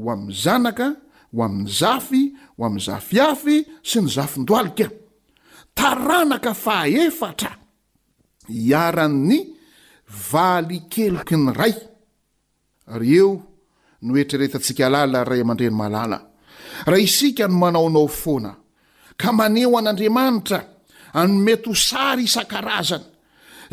ho 0.00 0.04
amin'ny 0.14 0.34
zanaka 0.44 0.86
ho 1.34 1.38
amin'ny 1.46 1.66
zafy 1.80 2.22
ho 2.56 2.60
amin'ny 2.70 2.84
zafiafy 2.88 3.56
sy 3.88 3.98
ny 4.04 4.08
zafindoalika 4.16 4.86
taranaka 5.78 6.52
fa 6.64 6.76
efatra 7.04 7.50
iaran'ny 8.70 9.38
valikeloki 10.30 11.36
ny 11.44 11.50
ray 11.60 11.74
ryeo 13.00 13.30
noetreretantsika 14.06 14.84
lana 14.94 15.18
y 15.26 15.26
ray 15.30 15.40
aman-dre 15.42 15.68
ny 15.72 15.76
malala 15.80 16.18
raha 16.88 17.02
isika 17.08 17.44
no 17.50 17.56
manaonao 17.60 18.06
foana 18.20 18.52
ka 19.20 19.28
maneho 19.38 19.72
an'andriamanitra 19.78 20.58
anymety 21.20 21.66
ho 21.74 21.74
sary 21.88 22.22
isan-karazana 22.30 23.06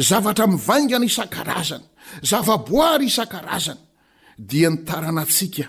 zavatra 0.08 0.46
mivaingana 0.54 1.06
isan-karazany 1.12 1.88
zava-boary 2.22 3.06
isan-karazana 3.08 3.82
dia 4.38 4.70
ny 4.70 4.84
taranantsika 4.86 5.68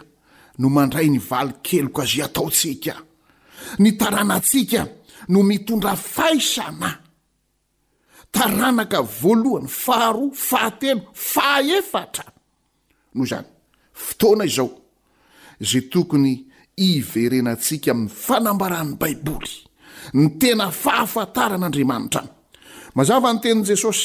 no 0.60 0.68
mandray 0.68 1.08
ny 1.10 1.20
valikeloka 1.22 2.02
azy 2.02 2.22
ataotsika 2.24 2.94
ny 3.80 3.90
taranaantsika 3.98 4.80
no 5.32 5.42
mitondra 5.42 5.94
fahisanahy 5.96 6.98
taranaka 8.34 8.98
voalohany 9.20 9.68
faharoa 9.84 10.34
fahatelo 10.48 11.02
faefatra 11.30 12.24
noho 13.14 13.26
izany 13.28 13.48
fotoana 14.04 14.44
izao 14.50 14.68
zay 15.70 15.82
tokony 15.92 16.32
iverenantsika 16.88 17.88
amin'ny 17.92 18.12
fanambarany 18.24 18.92
baiboly 19.00 19.54
ny 20.18 20.26
tena 20.40 20.66
fahafantaran'andriamanitra 20.82 22.22
mazava 22.96 23.28
ny 23.32 23.38
tenin'i 23.42 23.68
jesosy 23.72 24.04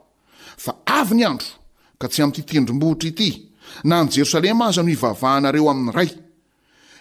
fa 0.63 0.73
avy 0.97 1.15
ny 1.15 1.23
andro 1.25 1.47
ka 1.99 2.05
tsy 2.09 2.21
ami'ty 2.23 2.43
tindrom-bohitra 2.45 3.09
ity 3.09 3.29
na 3.89 4.01
ny 4.03 4.09
jerosalema 4.15 4.65
aza 4.69 4.81
no 4.83 4.91
ivavahanareo 4.93 5.65
amin'ny 5.71 5.93
ray 5.97 6.09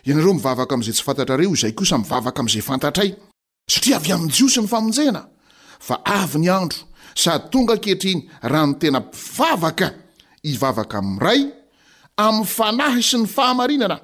ianareo 0.07 0.33
mivavaka 0.37 0.73
am'izay 0.77 0.94
tsy 0.96 1.05
fantatrareo 1.09 1.51
izay 1.57 1.73
kosa 1.79 1.96
mivavaka 2.01 2.38
am'zay 2.44 2.62
fantatray 2.68 3.11
satria 3.73 3.96
avy 4.01 4.11
amin'n 4.16 4.35
jiosy 4.37 4.62
ny 4.64 4.68
famonjena 4.73 5.23
fa 5.87 5.94
avyny 6.20 6.49
andro 6.59 6.81
sady 7.23 7.46
tonga 7.53 7.75
akehitriny 7.79 8.20
raha 8.51 8.66
ny 8.70 8.75
tena 8.81 8.99
mpivavaka 9.05 9.87
ivavaka 10.53 10.96
amin'n 11.01 11.20
ray 11.27 11.40
amin'ny 12.27 12.49
fanahy 12.57 13.03
sy 13.11 13.16
ny 13.23 13.29
fahamarinana 13.37 13.96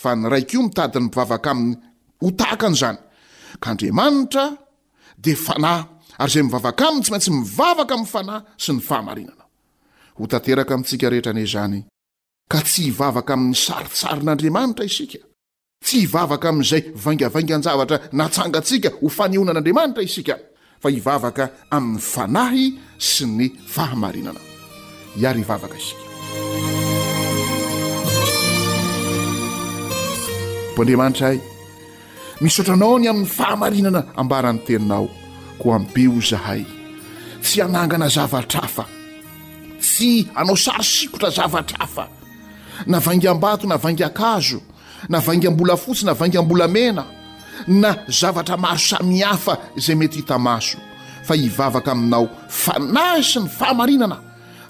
fa 0.00 0.14
ny 0.18 0.26
ray 0.32 0.44
kioa 0.48 0.66
mitadin'ny 0.68 1.06
mpivavaka 1.10 1.48
amin'ny 1.54 1.74
ho 2.22 2.28
taakany 2.40 2.76
zany 2.82 2.98
ka 3.60 3.66
andriamanitra 3.74 4.44
de 5.18 5.34
fanahy 5.46 5.86
ary 6.20 6.30
izay 6.30 6.42
mivavaka 6.42 6.88
aminy 6.88 7.02
tsy 7.02 7.10
maintsy 7.10 7.32
mivavaka 7.32 7.96
amin'ny 8.20 8.36
fanahy 8.52 8.56
sy 8.58 8.72
ny 8.72 8.80
fahamarinana 8.80 9.44
ho 10.16 10.26
tanteraka 10.26 10.74
amintsika 10.74 11.08
rehetra 11.10 11.30
anie 11.32 11.46
zany 11.52 11.78
ka 12.50 12.58
tsy 12.64 12.80
hivavaka 12.92 13.32
amin'ny 13.34 13.56
saritsarin'andriamanitra 13.66 14.84
isika 14.84 15.18
tsy 15.84 15.96
hivavaka 16.04 16.46
amin'izay 16.48 16.84
vaingavaingan-javatra 17.04 17.96
natsangantsika 18.12 18.90
ho 19.00 19.08
faneonan'andriamanitra 19.08 20.02
isika 20.08 20.34
fa 20.82 20.88
hivavaka 20.94 21.44
amin'ny 21.76 22.00
fanahy 22.12 22.66
sy 22.98 23.24
ny 23.38 23.46
fahamarinana 23.74 24.40
iary 25.22 25.40
ivavaka 25.44 25.76
isika 25.82 26.02
mbo 30.74 30.80
andriamanitra 30.84 31.24
hay 31.32 31.38
misotranao 32.44 32.96
ny 33.00 33.06
amin'ny 33.10 33.28
fahamarinana 33.38 34.00
ambaran'ny 34.20 34.62
teninao 34.68 35.06
ko 35.60 35.70
ampio 35.76 36.12
izahay 36.18 36.64
tsy 37.44 37.60
hanangana 37.62 38.08
zavatra 38.16 38.60
afa 38.68 38.84
tsy 39.80 40.10
anao 40.40 40.56
sarosikotra 40.66 41.30
zavatra 41.36 41.76
afa 41.86 42.04
na 42.90 42.98
vaingaam-bato 43.06 43.64
navainga 43.72 44.06
ankazo 44.10 44.58
na 45.12 45.18
vaingaambolafotsy 45.26 46.04
na 46.08 46.12
vaingam-bola 46.20 46.66
mena 46.76 47.04
na 47.82 47.90
zavatra 48.20 48.56
maro 48.64 48.80
samihafa 48.88 49.54
izay 49.78 49.94
mety 50.00 50.16
hita 50.20 50.38
maso 50.38 50.78
fa 51.26 51.34
hivavaka 51.40 51.92
aminao 51.92 52.26
fanaysy 52.62 53.38
ny 53.42 53.48
fahamarinana 53.58 54.16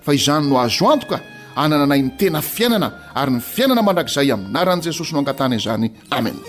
fa 0.04 0.10
izany 0.18 0.44
no 0.50 0.56
azoantoka 0.66 1.16
anananay 1.62 2.00
ny 2.02 2.10
tena 2.18 2.40
fiainana 2.54 2.88
ary 3.20 3.32
ny 3.36 3.40
fiainana 3.52 3.82
mandrakizay 3.86 4.28
aminaran'i 4.34 4.82
jesosy 4.86 5.12
no 5.12 5.18
angatana 5.22 5.54
izany 5.60 5.86
amena 6.10 6.40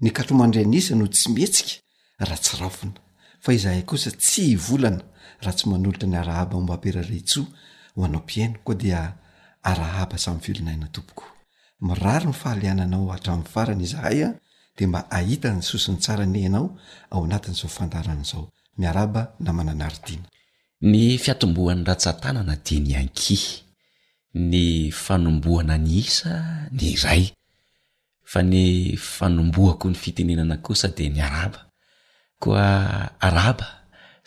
ny 0.02 0.10
katro 0.12 0.36
mandrea 0.36 0.65
nisa 0.67 0.95
no 0.95 1.06
tsy 1.08 1.30
mihetsika 1.34 1.71
raha 2.19 2.36
tsy 2.43 2.54
raofina 2.60 3.00
fa 3.43 3.54
izahay 3.54 3.84
kosa 3.89 4.12
tsy 4.12 4.41
hivolana 4.52 5.02
raha 5.41 5.54
tsy 5.58 5.65
manolotra 5.69 6.08
ny 6.08 6.17
arahaba 6.17 6.60
mba 6.62 6.73
ampiraretsoa 6.73 7.45
ho 7.95 8.02
anao 8.06 8.21
mpiaino 8.21 8.56
koa 8.63 8.76
dia 8.76 9.02
arahaba 9.63 10.17
samy 10.17 10.39
filonaina 10.41 10.88
tomoko 10.95 11.23
mirary 11.82 12.26
ny 12.26 12.34
fahaliananao 12.34 13.08
hatrany 13.12 13.43
farany 13.54 13.84
izahaya 13.84 14.30
de 14.78 14.88
mba 14.88 15.12
ahita 15.12 15.54
ny 15.56 15.62
sosiny 15.62 15.97
tsara 16.02 16.26
nyanao 16.26 16.67
aonat'zaofantaranzaomiab 17.13 19.13
na 19.43 19.52
manaaitina 19.58 20.23
ny 20.91 21.17
fiatombohan'ny 21.23 21.84
ratsatanana 21.89 22.56
de 22.65 22.76
ny 22.86 22.91
ankih 23.02 23.43
ny 24.34 24.91
fanombohana 24.91 25.78
ny 25.78 25.91
isa 26.04 26.34
ny 26.78 26.84
iray 26.97 27.23
fa 28.32 28.41
ny 28.43 28.95
fanombohako 28.97 29.86
ny 29.89 29.95
fitenenana 29.95 30.56
osa 30.71 30.88
de 30.97 31.06
ny 31.10 31.21
araaba 31.21 31.60
oa 32.45 33.12
araaba 33.28 33.77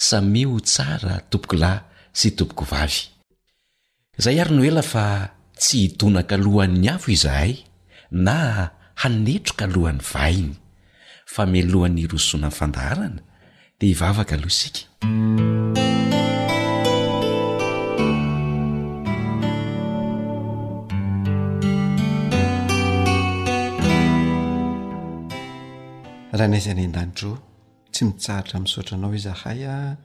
samio 0.08 0.56
tsara 0.66 1.16
topokolay 1.30 1.80
sy 2.18 2.28
tompoky 2.36 2.64
vavy 2.70 3.00
izay 4.18 4.38
ary 4.42 4.52
no 4.56 4.62
ela 4.68 4.80
fa 4.92 5.06
tsy 5.60 5.76
hitonaka 5.84 6.34
alohan'ny 6.40 6.88
avo 6.94 7.08
izahay 7.16 7.52
na 8.26 8.38
hanetroka 9.02 9.64
alohan'ny 9.68 10.00
vainy 10.12 10.56
fa 11.34 11.42
melohan'ny 11.52 12.04
rosona 12.12 12.48
ny 12.48 12.56
fandarana 12.58 13.20
dea 13.78 13.90
hivavaka 13.92 14.34
aloha 14.40 14.48
isika 14.48 14.82
raha 26.36 26.48
naiza 26.52 26.72
ny 26.76 26.84
an-danitro 26.88 27.32
ymitsaritra 28.02 28.60
mi'sotra 28.60 28.96
anao 28.98 29.14
izahay 29.18 29.60
a 29.74 29.96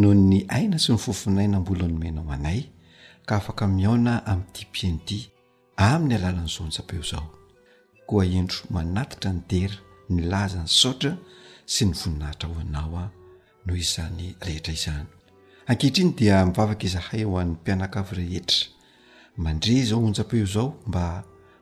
noho 0.00 0.14
ny 0.30 0.38
aina 0.56 0.78
sy 0.78 0.90
ny 0.92 0.98
fofinaina 1.04 1.60
mbola 1.60 1.84
nomenao 1.88 2.26
anay 2.36 2.60
ka 3.26 3.32
afaka 3.40 3.64
miaona 3.76 4.12
ami'nydi 4.30 4.64
piendi 4.74 5.18
amin'ny 5.88 6.14
alalan'nyizohonjam-peo 6.18 7.02
zao 7.10 7.26
koa 8.08 8.24
endro 8.38 8.60
manatitra 8.76 9.30
ny 9.34 9.40
dera 9.50 9.78
nilazany 10.14 10.66
sotra 10.80 11.12
sy 11.72 11.82
ny 11.88 11.92
voninahitra 12.00 12.46
ho 12.52 12.56
anaoa 12.64 13.04
noho 13.66 13.78
izany 13.84 14.26
rehetra 14.46 14.72
izany 14.78 15.06
akehitr 15.70 16.00
iny 16.02 16.12
dia 16.18 16.36
mivavaka 16.46 16.84
izahay 16.88 17.20
eho 17.24 17.34
an'ny 17.40 17.54
mpianaka 17.58 17.96
avo 18.02 18.12
rehetra 18.20 18.58
mandre 19.42 19.74
zohonja-peo 19.92 20.46
zao 20.54 20.68
mba 20.86 21.04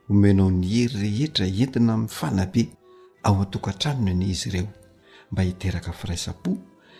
homenao 0.09 0.49
ny 0.59 0.65
hery 0.75 0.99
rehetra 1.03 1.45
entina 1.61 1.93
ami'ny 1.93 2.09
fanabe 2.19 2.63
ao 3.23 3.41
antokantranony 3.41 4.11
an 4.13 4.21
izy 4.31 4.49
ireo 4.49 4.67
mba 5.31 5.41
hiteraka 5.43 5.91
firaisampo 5.91 6.57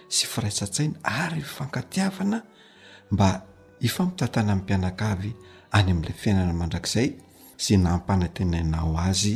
sy 0.07 0.25
firaisatsaina 0.27 0.99
ary 1.03 1.39
ifankatiavana 1.39 2.39
mba 3.11 3.29
hifampitantana 3.83 4.51
anmpianaka 4.53 5.03
avy 5.13 5.31
any 5.77 5.89
amin'ilay 5.91 6.15
fiainana 6.21 6.53
mandrakzay 6.61 7.07
sy 7.63 7.73
nampanantenaanao 7.85 8.91
azy 9.09 9.35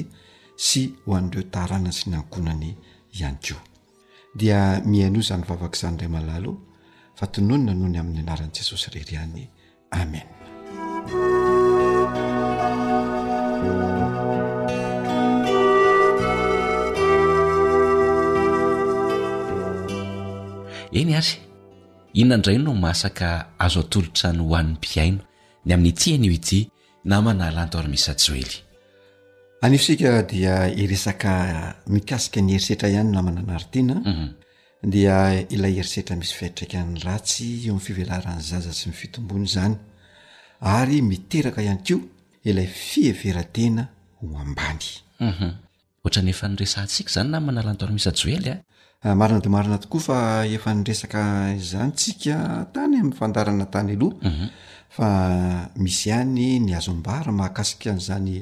sy 0.67 0.81
ho 1.05 1.09
an'dreo 1.19 1.43
tarana 1.53 1.91
sy 1.97 2.05
nankonany 2.13 2.67
ihany 3.15 3.37
koa 3.47 3.61
dia 4.39 4.59
mian'io 4.91 5.21
zany 5.29 5.43
vavaka 5.49 5.75
izany 5.77 5.95
niray 5.95 6.11
malalo 6.15 6.51
fa 7.17 7.25
tonony 7.33 7.63
na 7.65 7.73
noho 7.77 7.87
ny 7.93 7.97
amin'ny 8.01 8.19
anaran'i 8.25 8.53
jesosy 8.57 8.87
reryany 8.95 9.43
amen 10.01 10.27
eny 20.93 21.13
ary 21.15 21.37
inona 22.13 22.35
andraino 22.35 22.63
no 22.73 22.73
masaka 22.87 23.29
azo 23.65 23.79
atolotrany 23.85 24.39
hoan'ny 24.49 24.75
piaino 24.83 25.19
ny 25.65 25.71
amin'ny 25.75 25.95
tian 25.99 26.23
iti 26.27 26.59
namana 27.07 27.47
lantoarmisa 27.57 28.13
joelyaosia 28.23 30.11
dia 30.31 30.55
iresaka 30.83 31.31
mikasika 31.93 32.39
ny 32.45 32.51
herisetra 32.55 32.87
ihany 32.93 33.11
namana 33.15 33.39
anaritiana 33.43 33.95
mhm. 34.09 34.27
dia 34.93 35.15
ilay 35.55 35.73
herisetra 35.79 36.13
misy 36.19 36.33
fiatraika 36.39 36.77
n'ny 36.83 36.99
ratsy 37.07 37.43
eo 37.43 37.55
ami'ny 37.73 37.83
fivelarany 37.85 38.41
zaza 38.49 38.71
sy 38.79 38.83
mifitombony 38.89 39.47
zany 39.55 39.75
ary 40.59 40.97
miteraka 41.01 41.59
ihany 41.65 41.81
keo 41.87 41.99
ilay 42.47 42.67
fieveratena 42.67 43.83
hoambanya'yefa 44.19 46.47
mhm. 46.47 46.53
nrsantsika 46.55 47.09
zany 47.15 47.29
namana 47.33 47.61
lantoarmisaey 47.65 48.35
ah. 48.53 48.59
Ah, 49.03 49.15
marina 49.15 49.39
de 49.41 49.49
marina 49.49 49.77
tooa 49.81 49.99
fa 50.07 50.17
efanresaka 50.55 51.21
zany 51.69 51.91
tsika 51.97 52.35
tany 52.73 52.95
am'y 53.01 53.13
fandarana 53.19 53.65
tany 53.73 53.89
aloha 53.95 54.13
mhm. 54.29 54.47
fa 54.95 55.07
misy 55.83 56.09
any 56.19 56.43
ny 56.65 56.71
azombara 56.79 57.31
mahakasika 57.39 57.89
n'zany 57.97 58.33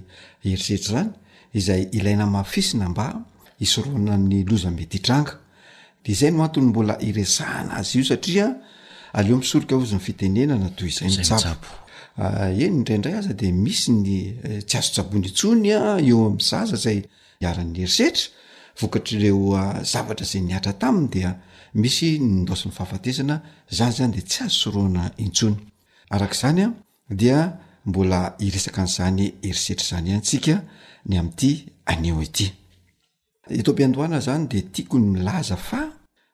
herisetra 0.43 1.01
zany 1.03 1.11
izay 1.59 1.81
ilaina 1.97 2.25
mahfisina 2.35 2.85
mba 2.91 3.05
isoroana 3.65 4.13
ay 4.35 4.43
loza 4.49 4.69
mety 4.77 4.97
hitrangadezay 4.97 6.31
noatyaesy 6.31 7.43
ny 7.67 7.85
sy 7.89 8.01
azoyaeo 14.79 16.25
am 16.27 16.37
aza 16.61 16.75
zay 16.85 16.99
iaran'ny 17.43 17.77
herisetra 17.83 18.25
vokatraireoa 18.79 19.61
ah, 19.61 19.83
zavatra 19.91 20.25
zay 20.25 20.41
nihatra 20.41 20.73
taminy 20.73 21.09
dia 21.17 21.31
misy 21.73 22.19
nyndoson'ny 22.19 22.73
fahafatesana 22.77 23.35
zany 23.77 23.93
zany 23.97 24.11
de 24.15 24.21
tsy 24.21 24.43
azosoroana 24.45 25.05
intsony 25.23 25.55
arak'izany 26.13 26.61
a 26.63 26.71
dia 27.19 27.39
mbola 27.85 28.19
iresaka 28.45 28.81
n'izany 28.87 29.25
erisetra 29.47 29.85
zany 29.91 30.09
antsika 30.17 30.55
ny 31.09 31.13
ami'ity 31.19 31.51
aneo 31.91 32.21
ity 32.23 32.47
eto 33.59 33.71
mpiandohana 33.73 34.19
zany 34.25 34.43
de 34.51 34.59
tiakony 34.73 35.05
milaza 35.15 35.57
fa 35.57 35.81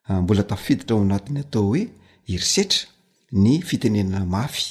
ah, 0.08 0.21
mbola 0.21 0.43
tafiditra 0.43 0.95
ao 0.97 1.01
anatiny 1.01 1.39
atao 1.39 1.63
hoe 1.67 1.84
herisetra 2.27 2.81
ny 3.31 3.62
fitenena 3.62 4.25
mafy 4.25 4.67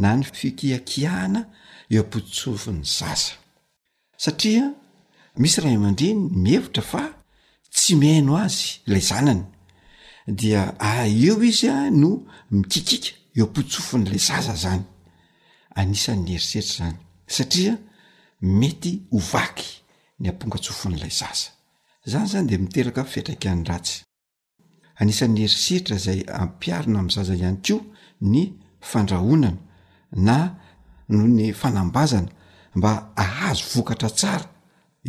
na 0.00 0.16
ny 0.16 0.22
fikiakiahana 0.38 1.40
eo 1.92 2.02
ampotsofon'ny 2.02 2.82
zaza 2.98 3.32
satria 4.24 4.70
misy 5.40 5.60
raha 5.60 5.74
iaman-dreny 5.74 6.20
mihevitra 6.44 6.82
fa 6.82 7.02
tsy 7.74 7.94
miaino 8.00 8.32
azy 8.44 8.64
ilay 8.86 9.02
zanany 9.10 9.42
dia 10.26 10.62
a 10.78 10.88
ah, 10.90 11.06
eo 11.08 11.42
izy 11.42 11.68
a 11.68 11.78
no 12.00 12.10
mikikika 12.56 13.10
eo 13.38 13.44
ampotsofon'ilay 13.46 14.22
zaza 14.28 14.54
zany 14.64 14.82
anisan''ny 15.78 16.28
heriseritra 16.32 16.74
zany 16.80 16.96
satria 17.34 17.74
mety 18.60 18.92
hovaky 19.12 19.68
ny 20.20 20.26
ampongatsofon'ilay 20.30 21.12
zaza 21.20 21.48
zany 22.10 22.26
zany 22.32 22.46
de 22.50 22.56
miteraka 22.62 23.02
fietraka 23.12 23.46
any 23.52 23.64
ratsy 23.70 23.98
anisan'ny 25.00 25.38
heriseritra 25.44 25.96
zay 26.04 26.20
ampiarina 26.42 26.98
ami'ny 26.98 27.14
zaza 27.16 27.34
ihany 27.40 27.58
ko 27.66 27.76
ny 28.32 28.42
fandrahonana 28.90 29.50
na 30.26 30.36
noho 31.10 31.28
ny 31.36 31.46
fanambazana 31.60 32.28
mba 32.76 32.90
ahazo 33.24 33.64
vokatra 33.74 34.10
tsara 34.18 34.46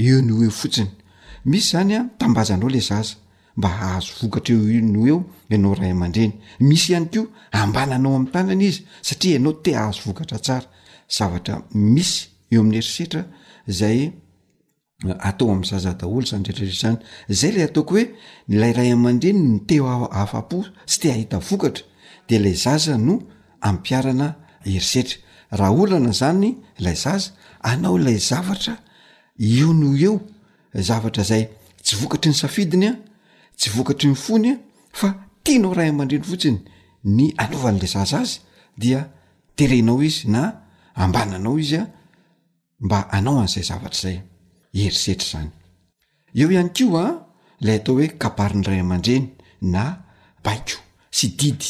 eo 0.01 0.17
nyo 0.25 0.35
eo 0.43 0.49
fotsiny 0.51 0.89
misy 1.45 1.69
zanya 1.71 2.09
tambazanao 2.17 2.69
lay 2.69 2.81
zaza 2.81 3.13
mba 3.57 3.69
ahazo 3.77 4.11
vokatra 4.21 4.55
eo 4.57 4.65
inyo 4.79 4.99
eo 5.11 5.19
ianao 5.51 5.73
ray 5.79 5.91
aman-dreny 5.93 6.33
misy 6.67 6.91
ihany 6.93 7.07
ko 7.13 7.21
ambana 7.61 7.95
anao 7.95 8.13
ami'ny 8.15 8.31
tanana 8.33 8.63
izy 8.69 8.81
satria 9.07 9.33
ianao 9.37 9.53
te 9.63 9.69
ahazo 9.77 10.01
vokatra 10.07 10.37
tsara 10.45 10.67
zavatra 11.17 11.55
misy 11.95 12.15
eo 12.53 12.61
amin'y 12.61 12.77
herisetra 12.79 13.21
zay 13.79 13.97
eh, 14.03 14.13
atao 15.27 15.47
ami' 15.53 15.65
zaza 15.71 15.91
daholo 15.99 16.25
zany 16.31 16.43
reetrrehetra 16.45 16.79
zany 16.83 16.97
zay 17.39 17.51
la 17.57 17.63
ataoko 17.63 17.93
hoe 17.95 18.05
lay 18.61 18.73
ray 18.77 18.89
aman-dreny 18.97 19.39
ny 19.49 19.59
teo 19.67 19.83
hafapo 20.17 20.57
sy 20.91 20.97
te 21.01 21.07
ahita 21.13 21.37
vokatra 21.49 21.83
de 22.27 22.35
lay 22.43 22.55
zaza 22.65 22.97
no 22.97 23.15
ampiarana 23.69 24.27
erisetra 24.65 25.15
raha 25.57 25.73
olana 25.83 26.11
zany 26.21 26.49
lay 26.83 26.95
zaza 27.03 27.29
anao 27.71 27.97
lay 28.05 28.17
zavatra 28.17 28.75
eo 29.39 29.73
noho 29.73 29.97
eo 29.97 30.19
zavatra 30.73 31.23
zay 31.23 31.43
tsy 31.83 31.95
vokatry 31.99 32.29
ny 32.29 32.35
safidiny 32.39 32.85
a 32.87 32.93
tsy 33.59 33.69
vokatry 33.75 34.07
ny 34.09 34.15
fony 34.15 34.47
a 34.53 34.57
fa 34.97 35.07
tianao 35.43 35.73
ray 35.77 35.89
aman-drenry 35.89 36.27
fotsiny 36.31 36.59
ny 37.15 37.25
anaovan'la 37.43 37.87
zaz 37.93 38.11
azy 38.21 38.37
dia 38.81 38.99
terenao 39.57 39.99
izy 40.07 40.25
na 40.33 40.41
ambananao 41.03 41.55
izy 41.63 41.75
a 41.81 41.85
mba 42.85 42.97
anao 43.17 43.37
an'izay 43.41 43.65
zavatra 43.69 43.97
izay 43.99 44.17
herisetra 44.77 45.25
zany 45.31 45.49
eo 46.39 46.47
ihany 46.53 46.71
kio 46.75 46.97
a 46.97 47.05
lay 47.65 47.77
atao 47.79 47.95
hoe 47.95 48.07
kabari 48.21 48.55
ny 48.59 48.63
ray 48.69 48.79
aman-dreny 48.85 49.25
na 49.73 49.83
baiko 50.45 50.77
sy 51.17 51.27
didy 51.39 51.69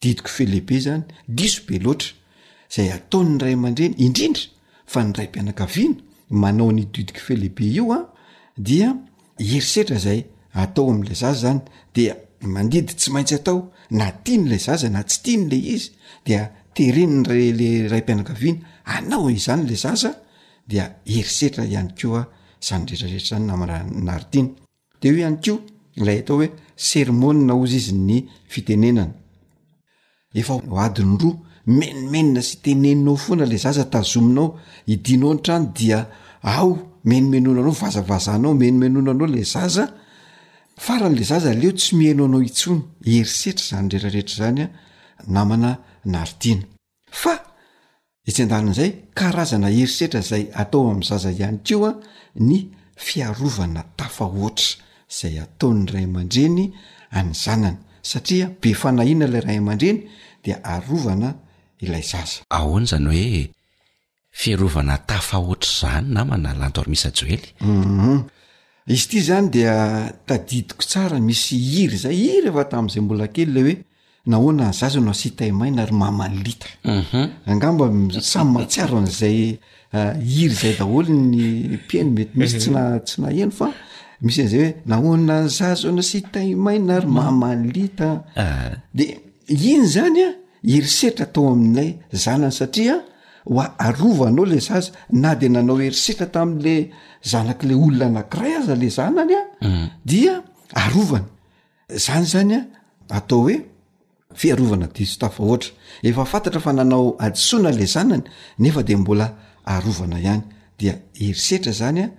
didiko 0.00 0.28
fe 0.36 0.42
lehibe 0.46 0.76
zany 0.86 1.02
diso 1.36 1.60
be 1.66 1.74
loatra 1.84 2.10
zay 2.74 2.88
atao'ny 2.96 3.34
ray 3.42 3.52
aman-dreny 3.58 3.94
indrindra 4.04 4.42
fa 4.92 4.98
ny 5.04 5.10
ray 5.18 5.28
mpianakaviana 5.28 6.00
manao 6.34 6.72
ny 6.72 6.84
didiky 6.92 7.20
fe 7.20 7.34
lehibe 7.36 7.62
io 7.64 7.92
a 7.92 7.96
ah, 7.98 8.04
dia 8.56 8.90
herisetra 9.38 9.98
zay 9.98 10.24
atao 10.52 10.90
am'la 10.90 11.14
zasa 11.14 11.40
zany 11.42 11.60
dea 11.94 12.14
mandidy 12.54 12.92
tsy 12.98 13.08
maintsy 13.14 13.34
atao 13.38 13.70
na 13.90 14.10
tia 14.24 14.36
ny 14.38 14.48
la 14.50 14.58
zaza 14.66 14.88
na 14.90 15.02
tsy 15.02 15.18
tia 15.24 15.36
ny 15.40 15.46
le 15.52 15.56
izy 15.74 15.90
dia 16.26 16.42
terenynyla 16.74 17.88
ray 17.90 18.02
mpianakaviana 18.04 18.58
anao 18.96 19.28
izany 19.30 19.62
la 19.68 19.76
zaza 19.84 20.10
dia 20.70 20.84
herisetra 21.10 21.64
ihany 21.64 21.90
ko 21.98 22.08
a 22.20 22.28
zany 22.66 22.84
retrarehetra 22.88 23.28
zany 23.36 23.44
namrnari 23.50 24.24
tiana 24.32 24.50
de 25.00 25.06
io 25.08 25.16
ihany 25.20 25.38
keo 25.44 25.56
lay 26.06 26.18
atao 26.22 26.36
hoe 26.38 26.48
sermonna 26.88 27.54
ozy 27.62 27.76
izy 27.82 27.92
ny 28.08 28.16
fitenenana 28.52 29.14
efa 30.40 30.54
o 30.54 30.76
adiny 30.84 31.16
roa 31.22 31.36
menimenina 31.76 32.40
sy 32.48 32.54
teneninao 32.62 33.14
foana 33.24 33.44
la 33.50 33.56
zaza 33.64 33.84
tazominao 33.92 34.48
idinao 34.94 35.32
ny 35.34 35.40
trano 35.44 35.72
dia 35.78 36.00
ao 36.44 36.78
menomenona 37.04 37.60
anao 37.60 37.72
vazavazanao 37.72 38.54
menomenona 38.54 39.10
anao 39.10 39.26
la 39.26 39.44
zaza 39.44 39.84
faran'la 40.84 41.24
zaza 41.30 41.52
leo 41.60 41.72
tsy 41.78 41.90
maino 41.98 42.24
anao 42.28 42.42
itsono 42.48 42.82
herisetra 43.06 43.64
zany 43.70 43.88
retrarehetra 43.90 44.36
zanya 44.42 44.66
namana 45.34 45.70
naridina 46.12 46.64
fa 47.22 47.34
itsndann'zay 48.30 48.90
karazana 49.18 49.68
herisetra 49.76 50.20
zay 50.30 50.44
atao 50.62 50.84
amn'ny 50.92 51.06
zaza 51.10 51.30
ihany 51.38 51.58
keo 51.66 51.84
a 51.88 51.92
ny 52.48 52.58
fiarovana 53.06 53.80
tafa 53.98 54.24
oatra 54.42 54.70
zay 55.20 55.34
ataon'ny 55.44 55.86
ray 55.92 56.04
aman-dreny 56.08 56.66
any 57.18 57.32
zanana 57.44 57.78
satria 58.10 58.46
be 58.60 58.70
fanahiana 58.80 59.26
lay 59.32 59.40
ray 59.46 59.58
aman-dreny 59.62 59.98
dia 60.42 60.56
arovana 60.74 61.28
ilay 61.84 62.04
zaza 62.12 62.38
aoanyzany 62.58 63.08
hoe 63.18 63.44
frovana 64.34 64.98
tafaotrany 65.06 66.08
namanalanto 66.12 66.82
rmisjoelyizy 66.82 67.54
mhm. 67.60 68.18
ty 69.08 69.20
zany 69.22 69.50
dia 69.50 70.12
tadidiko 70.26 70.82
tsara 70.82 71.20
misy 71.20 71.56
iry 71.82 71.96
zay 71.96 72.16
iry 72.36 72.48
efa 72.50 72.64
tazaymbola 72.64 73.28
eyeoe 73.30 73.84
aaa 74.34 74.72
amyai 78.40 78.66
zayiy 79.20 80.50
zaydyny 80.60 82.12
metyisy 82.40 82.70
a 82.74 83.00
aiy 83.26 83.44
ayoeaanza 84.90 85.68
nao 85.84 86.02
s 86.08 86.12
taa 86.32 86.46
armamdeiny 86.98 89.84
zanyaeriseitra 89.96 91.24
atao 91.28 91.48
amilay 91.52 91.90
zalany 92.12 92.52
satria 92.60 92.96
hoa 93.44 93.78
arovanao 93.78 94.44
la 94.44 94.58
zasa 94.58 94.92
na 95.12 95.34
de 95.34 95.48
nanao 95.48 95.78
herisetra 95.80 96.26
tami'le 96.34 96.74
zanak'la 97.30 97.74
olona 97.84 98.06
anakiray 98.06 98.52
aza 98.60 98.74
le 98.82 98.88
zanany 98.98 99.34
a 99.36 99.40
mm. 99.68 99.88
dia 100.04 100.34
arovany 100.84 101.26
zany 102.04 102.24
zany 102.32 102.52
a 102.56 102.60
atao 103.16 103.42
hoe 103.46 103.56
fiarovana 104.40 104.86
distafa 104.94 105.42
ohatra 105.44 105.70
efa 106.08 106.24
fantatra 106.32 106.60
fa 106.66 106.72
nanao 106.78 107.06
adisoina 107.24 107.70
le 107.78 107.86
zanany 107.94 108.22
nefa 108.58 108.82
de 108.82 108.96
mbola 108.96 109.26
arovana 109.72 110.16
ihany 110.20 110.42
dia 110.78 110.94
herisetra 111.20 111.72
zany 111.80 112.00
a 112.04 112.10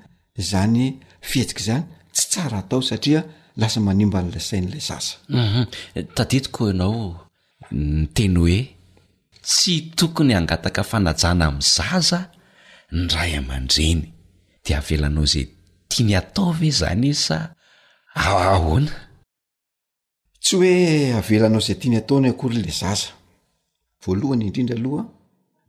zany 0.52 0.86
fihetsika 1.30 1.64
zany 1.68 1.84
tsy 2.14 2.26
tsara 2.30 2.58
atao 2.58 2.82
satria 2.82 3.22
lasa 3.60 3.80
manimba 3.80 4.22
n'lasain'la 4.22 4.80
zasa 4.90 5.16
mhm. 5.30 5.66
taditiko 6.16 6.68
ianao 6.70 7.22
nyteny 7.72 8.38
hoe 8.40 8.75
tsy 9.46 9.92
tokony 9.96 10.34
angataka 10.36 10.84
fanajana 10.84 11.46
am' 11.52 11.62
zaza 11.62 12.20
ny 12.92 13.06
ray 13.16 13.32
aman-dreny 13.40 14.02
de 14.66 14.72
avelanao 14.80 15.26
zay 15.34 15.46
tiany 15.90 16.14
atao 16.20 16.50
ve 16.60 16.70
zany 16.80 17.06
isa 17.16 17.38
aahoana 18.22 18.94
tsy 20.44 20.54
hoe 20.60 20.74
avelanao 21.20 21.62
zay 21.68 21.76
tiany 21.80 21.98
ataono 22.02 22.28
ankolyla 22.32 22.74
zaza 22.82 23.10
voalohany 24.04 24.44
indrindra 24.48 24.76
aloha 24.80 25.04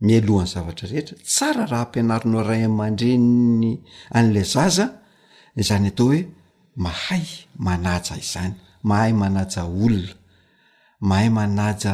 mialohan'ny 0.05 0.51
zavatra 0.53 0.85
rehetra 0.91 1.15
tsara 1.31 1.63
raha 1.71 1.83
ampianarinao 1.87 2.43
ray 2.49 2.63
amandreny 2.69 3.71
an'la 4.17 4.43
zaza 4.55 4.85
zany 5.69 5.87
atao 5.91 6.05
hoe 6.11 6.21
mahay 6.83 7.25
manaja 7.65 8.13
izany 8.25 8.53
mahay 8.89 9.13
manaja 9.21 9.61
olona 9.81 10.13
mahay 11.09 11.29
manaja 11.39 11.93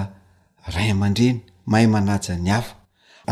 ray 0.76 0.90
aman-dreny 0.96 1.40
mahay 1.66 1.88
manaja 1.88 2.36
ny 2.40 2.50
aa 2.52 2.64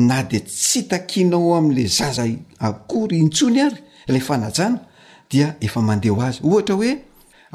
na 0.09 0.23
de 0.31 0.39
tsy 0.41 0.81
htakinao 0.81 1.55
amle 1.59 1.87
zaza 1.99 2.25
akory 2.59 3.17
intsony 3.25 3.59
ary 3.67 3.77
la 4.09 4.21
fanajana 4.21 4.79
dia 5.31 5.55
efa 5.67 5.81
mandeh 5.89 6.13
ho 6.15 6.21
azy 6.29 6.41
ohatra 6.47 6.75
oe 6.81 6.91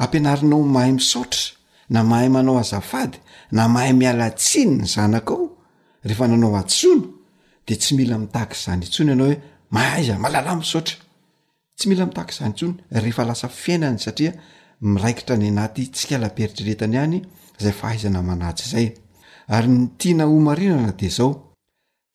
ampianarinao 0.01 0.61
mahay 0.73 0.91
misaotra 0.97 1.41
na 1.89 2.03
mahay 2.03 2.29
manao 2.29 2.57
azafady 2.59 3.17
na 3.51 3.67
mahay 3.67 3.93
miala 3.93 4.29
tsiny 4.29 4.77
ny 4.81 4.85
zanak 4.85 5.29
ao 5.31 5.49
rehefa 6.03 6.27
nanao 6.27 6.55
atsona 6.57 7.05
de 7.67 7.75
tsy 7.75 7.95
mila 7.95 8.17
mitahak 8.17 8.53
zany 8.55 8.83
insonaanao 8.85 9.27
hoe 9.27 9.37
mahaiza 9.71 10.19
malalam 10.19 10.63
sota 10.63 10.93
tsy 11.77 11.89
mila 11.89 12.05
mitahkzany 12.05 12.51
itsony 12.51 12.73
rehefa 12.91 13.25
lasa 13.25 13.47
fiainany 13.49 13.97
saiaiiira 13.99 15.39
y 15.39 15.53
aa 15.55 16.29
kaeitreeyayryn 16.29 17.25
ina 20.03 20.23
ainana 20.27 20.91
de 20.99 21.09
zao 21.09 21.53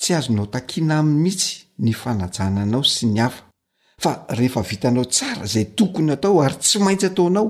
tsy 0.01 0.15
azonao 0.15 0.47
takiana 0.47 0.99
aminy 0.99 1.23
mihitsy 1.23 1.65
ny 1.79 1.93
fanajananao 1.93 2.83
sy 2.85 3.07
ny 3.07 3.21
afa 3.21 3.43
fa 3.99 4.25
rehefa 4.29 4.63
vitanao 4.63 5.05
tsara 5.05 5.47
zay 5.47 5.65
tokony 5.65 6.13
atao 6.13 6.43
ary 6.43 6.57
tsy 6.59 6.79
maintsy 6.79 7.07
ataonao 7.07 7.47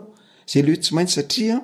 zay 0.52 0.62
le 0.62 0.68
hoe 0.72 0.80
tsy 0.82 0.94
maitsy 0.94 1.14
satria 1.14 1.60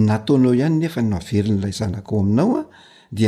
nataoao 0.09 0.53
any 0.67 0.75
nefanaverinylay 0.81 1.73
zanakao 1.79 2.17
ainaoad 2.23 3.19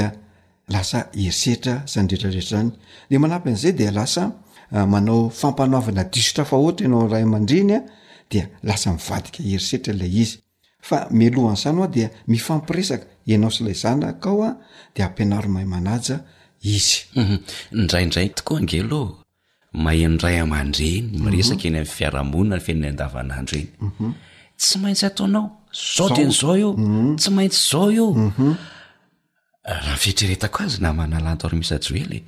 lasa 0.74 1.00
erisetra 1.26 1.74
zanyretraretrazanyle 1.94 3.16
manapy 3.24 3.48
anzay 3.52 3.74
de 3.80 3.86
lasa 3.92 4.24
ah, 4.76 4.86
manao 4.92 5.22
fampanoavana 5.40 6.04
disitra 6.14 6.44
fa 6.50 6.56
ohatra 6.64 6.84
ianao 6.86 7.04
y 7.04 7.06
ray 7.14 7.24
aman-drenya 7.28 7.80
dea 8.32 8.50
lasa 8.64 8.92
mivadika 8.94 9.44
herisetra 9.44 9.94
lay 9.94 10.12
izy 10.24 10.38
fa 10.90 10.98
melohany 11.20 11.58
sany 11.64 11.78
aho 11.82 11.88
dia 11.96 12.10
mifampiresaka 12.34 13.08
ienao 13.30 13.52
sy 13.56 13.64
lay 13.68 13.78
zana 13.84 14.10
kao 14.24 14.44
a 14.44 14.52
de 14.96 15.04
ampianaro 15.08 15.50
mahay 15.54 15.68
manaja 15.76 16.16
izyu 16.62 17.02
mhm. 17.22 17.36
draindray 17.90 18.30
tokoa 18.38 18.60
ngeloa 18.66 19.10
mahenodray 19.86 20.38
amandreny 20.46 21.02
mhm. 21.12 21.24
miresaka 21.26 21.64
eny 21.68 21.78
amny 21.80 21.92
fiaramonina 21.98 22.56
ny 22.58 22.64
fiainany 22.66 22.90
an-davanandro 22.94 23.56
eny 23.62 23.70
mhm. 23.88 24.12
tsy 24.62 24.76
maintsy 24.84 25.04
ataonao 25.10 25.46
zao 25.98 26.10
de 26.16 26.24
nyzao 26.30 26.56
io 26.64 26.70
tsy 27.20 27.30
maintsy 27.36 27.62
zao 27.72 27.88
io 27.98 28.08
raha 29.86 29.94
ifietreretako 30.00 30.58
azy 30.66 30.78
namanalanto 30.86 31.44
ary 31.48 31.58
misyajoelye 31.62 32.20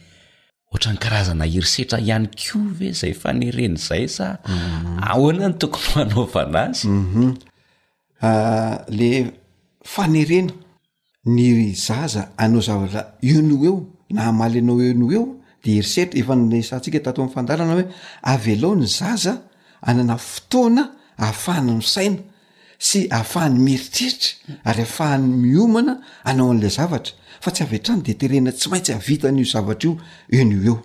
ohatrany 0.74 0.98
karazana 0.98 1.46
irsetra 1.48 2.00
ihany 2.00 2.30
kolo 2.44 2.72
ve 2.80 2.92
zayfanereny 3.00 3.76
zay 3.88 4.06
aahoanany 4.08 5.58
tokony 5.62 6.12
aaovanaazy 6.16 6.88
mhm. 6.88 7.36
ah, 8.22 8.78
le 8.88 9.12
fanerena 9.84 10.54
ny 11.26 11.74
zaza 11.76 12.24
anao 12.38 12.62
zavatra 12.62 13.02
ino 13.22 13.56
eo 13.68 13.76
na 14.10 14.22
amaly 14.30 14.60
anao 14.60 14.82
eno 14.90 15.06
eo 15.16 15.26
de 15.64 15.70
hirisetra 15.74 16.20
efa 16.20 16.36
nne 16.36 16.58
santsika 16.70 17.00
tatao 17.06 17.24
mi'ny 17.26 17.36
fandarana 17.36 17.74
hoe 17.78 17.86
avelao 18.34 18.76
ny 18.76 18.86
zaza 18.86 19.34
anana 19.82 20.16
fotoana 20.18 20.84
ahafahana 21.24 21.72
ny 21.74 21.82
saina 21.94 22.18
sy 22.88 23.00
ahafahany 23.16 23.56
mieritriritra 23.66 24.32
ary 24.70 24.82
ahafahan'ny 24.84 25.32
miomana 25.44 25.94
anao 26.30 26.50
an'la 26.54 26.70
zavatra 26.78 27.14
fa 27.42 27.50
tsy 27.52 27.64
avy 27.66 27.78
atrano 27.80 28.04
de 28.06 28.14
terena 28.22 28.52
tsy 28.54 28.70
maintsy 28.70 28.94
avitan'io 28.94 29.46
zavatra 29.54 29.90
io 30.30 30.40
en'o 30.42 30.58
eo 30.72 30.76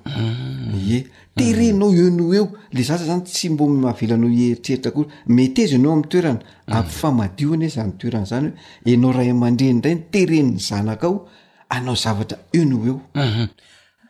e 0.97 1.01
terenao 1.37 1.91
enoo 1.93 2.33
eo 2.35 2.47
le 2.73 2.83
za 2.89 2.97
za 2.97 3.05
zany 3.11 3.23
tsy 3.25 3.49
mbo 3.51 3.67
mahavelanao 3.83 4.31
heritreritra 4.41 4.91
kora 4.95 5.09
metezy 5.37 5.75
ianao 5.77 5.93
ami'ny 5.93 6.09
toerana 6.11 6.39
mm. 6.69 6.75
ayfamadioana 6.79 7.65
ezany 7.69 7.93
toerana 8.01 8.27
zany 8.33 8.49
hoe 8.49 8.93
anao 8.93 9.13
ray 9.17 9.31
aman-dreny 9.31 9.71
indray 9.77 9.95
ny 9.95 10.03
tereninny 10.13 10.61
zanaka 10.69 11.07
ao 11.11 11.29
anao 11.69 11.95
zavatra 12.03 12.39
eno 12.59 12.77
eo 12.91 12.99
mhm. 13.15 13.47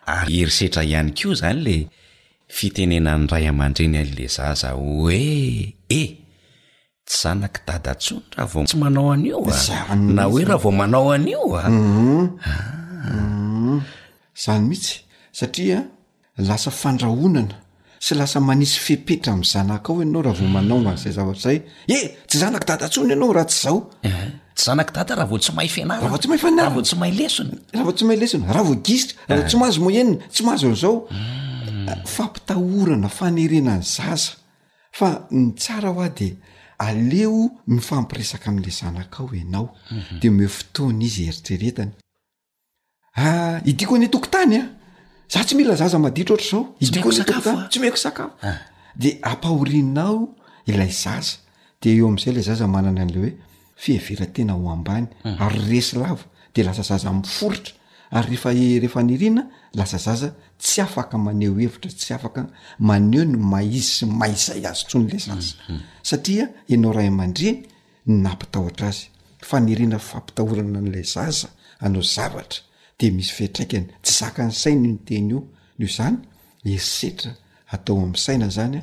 ary 0.07 0.35
herisetra 0.41 0.83
ihany 0.85 1.11
ko 1.19 1.35
zany 1.41 1.59
le 1.67 1.75
fitenenany 2.57 3.27
ray 3.33 3.47
aman-dreny 3.51 3.99
anyle 4.01 4.27
za 4.35 4.55
za 4.61 4.69
oe 4.89 5.25
eh 5.99 6.09
Ah. 7.07 7.31
Ah. 7.31 7.35
Mhm. 7.35 7.47
Ah. 12.43 12.51
Mhm. 13.07 13.83
zany 14.37 14.69
mihitsy 14.69 15.01
satria 15.33 15.87
lasa 16.37 16.71
fandrahonana 16.75 17.55
sy 18.03 18.15
lasa 18.19 18.39
manisy 18.43 18.79
fepetra 18.83 19.33
ami' 19.33 19.45
zanak 19.47 19.89
ao 19.89 20.01
ianao 20.03 20.23
raha 20.27 20.37
vao 20.43 20.49
manao 20.57 20.79
mazzay 20.83 21.13
mm. 21.15 21.19
zavatr 21.19 21.41
zay 21.45 21.59
e 21.97 22.17
tsy 22.29 22.39
zanak 22.43 22.67
dadansony 22.69 23.11
ianao 23.15 23.33
raha 23.33 23.47
tsy 23.49 23.59
zaovhahvotsy 23.65 25.51
eh, 27.17 27.41
ay 28.13 28.19
lesona 28.23 28.53
rahavoiatsy 28.57 28.99
eh. 29.31 29.55
mahazo 29.61 29.81
moenna 29.85 30.17
tsy 30.35 30.43
mahazozao 30.47 30.95
mm. 31.09 31.87
fampitahorana 32.15 33.09
fanerena 33.19 33.73
ny 33.79 33.83
zasa 33.87 34.33
fa 34.93 35.27
ny 35.31 35.53
tsara 35.61 35.91
ho 35.95 36.01
a 36.05 36.07
de 36.13 36.29
aleo 36.79 37.51
mifampiresaka 37.67 38.51
amle 38.51 38.71
zanakao 38.71 39.31
ianao 39.35 39.75
mhm. 39.91 40.19
de 40.21 40.31
me 40.31 40.49
fotoana 40.49 41.05
izy 41.05 41.23
eritreretanya 41.27 41.93
ah, 43.17 43.61
idiko 43.65 43.95
any 43.97 44.09
tokontany 44.09 44.57
a 44.57 44.69
zah 45.33 45.45
tsy 45.45 45.55
mila 45.57 45.75
zaza 45.75 45.99
maditra 45.99 46.35
ohatra 46.35 46.51
zao 46.51 46.67
idiko 46.81 47.09
ny 47.13 47.25
tootany 47.25 47.69
tsy 47.69 47.79
mainko 47.81 47.97
sakafo 47.97 48.37
ah. 48.49 48.61
de 48.95 49.19
ampahorinao 49.23 50.29
ilay 50.67 50.91
zaza 50.93 51.39
de 51.83 51.97
eo 51.97 52.09
am'izay 52.09 52.33
lay 52.35 52.43
zaza 52.43 52.67
manana 52.67 53.03
an'le 53.03 53.19
hoe 53.21 53.33
fihevera 53.77 54.27
tena 54.27 54.53
ho 54.53 54.71
ambany 54.71 55.07
mm. 55.25 55.37
ary 55.43 55.59
resy 55.71 55.97
lava 55.97 56.23
de 56.55 56.63
lasa 56.63 56.83
zaza 56.83 57.13
mforitra 57.13 57.76
ary 58.11 58.37
arehefa 58.39 59.03
nirina 59.03 59.51
laza 59.75 59.99
zaza 59.99 60.35
tsy 60.59 60.81
afaka 60.81 61.19
maneho 61.19 61.55
hevitra 61.59 61.91
tsy 61.91 62.15
afaka 62.15 62.41
maneo 62.79 63.25
no 63.25 63.39
maizy 63.39 64.05
maizay 64.07 64.63
azy 64.71 64.85
tsoa 64.89 65.01
n'la 65.03 65.19
zaza 65.27 65.55
mhm. 65.69 65.81
satria 66.09 66.45
ianao 66.73 66.93
ray 66.97 67.09
aman-dreny 67.13 67.59
napitahotra 68.25 68.87
azy 68.93 69.05
fa 69.49 69.57
nirina 69.67 69.99
fampitahorana 70.09 70.81
n'lay 70.87 71.05
zaza 71.15 71.49
anao 71.85 72.03
zavatra 72.15 72.61
de 72.99 73.07
misy 73.17 73.33
fitraikany 73.39 73.87
tsy 74.05 74.13
zaka 74.21 74.41
ny 74.49 74.53
sainai 74.63 74.91
ny 74.93 74.99
teny 75.07 75.29
io 75.33 75.41
nio 75.79 75.89
zany 75.97 76.17
ersetra 76.73 77.31
hatao 77.71 77.95
amin'ny 78.05 78.17
saina 78.27 78.47
zanya 78.57 78.83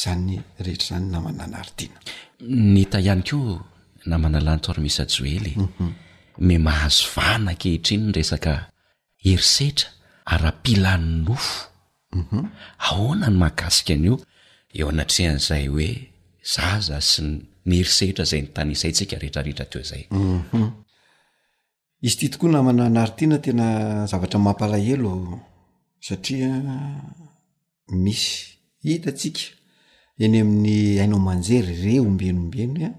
zany 0.00 0.34
rehetrany 0.64 1.06
namana 1.12 1.44
naritiana 1.54 1.98
nytaiany 2.74 3.22
ko 3.28 3.36
namana 4.10 4.38
lantsoary 4.46 4.80
misy 4.86 5.00
ajoely 5.04 5.54
mhm. 5.56 5.92
me 6.38 6.56
mahazovana 6.58 7.54
kehitriny 7.56 8.04
n 8.08 8.12
resaka 8.14 8.54
herisehtra 9.24 9.88
ara-pilan'ny 10.36 11.24
nofo 11.24 11.72
mhm. 12.12 12.40
ahoana 12.78 13.26
ny 13.32 13.36
mahagasika 13.40 13.94
anio 13.96 14.14
eo 14.76 14.88
anatrean'izay 14.92 15.66
hoe 15.72 15.88
zaza 16.54 17.00
sy 17.10 17.22
ny 17.66 17.74
herisehtra 17.80 18.24
zay 18.30 18.40
nytanisayntsika 18.44 19.14
rehetrarehetra 19.22 19.66
teo 19.72 19.82
zay 19.90 20.02
mhm. 20.10 20.68
izy 22.06 22.14
itiatokoa 22.16 22.50
namana 22.52 22.82
anari 22.90 23.12
tiana 23.16 23.38
tena 23.44 23.66
zavatra 24.10 24.38
mampalahelo 24.46 25.12
satria 26.06 26.52
misy 28.04 28.32
hitatsika 28.84 29.42
eny 30.24 30.36
amin'ny 30.42 30.98
hainao 31.00 31.20
manjery 31.28 31.72
re 31.84 31.94
o 32.04 32.08
mbenombeno 32.14 32.78
a 32.88 32.92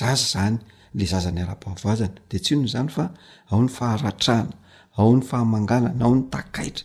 zaza 0.00 0.26
zany 0.34 0.56
le 0.98 1.04
zaza 1.12 1.30
ny 1.30 1.40
ara-pvazany 1.44 2.14
de 2.30 2.36
tsno 2.44 2.66
zany 2.74 2.88
fa 2.96 3.04
ao 3.50 3.58
ny 3.62 3.68
faharatrahana 3.76 4.54
ao 4.98 5.16
ny 5.16 5.22
fahamanganana 5.30 6.04
ao 6.04 6.12
ny 6.16 6.22
takaitra 6.34 6.84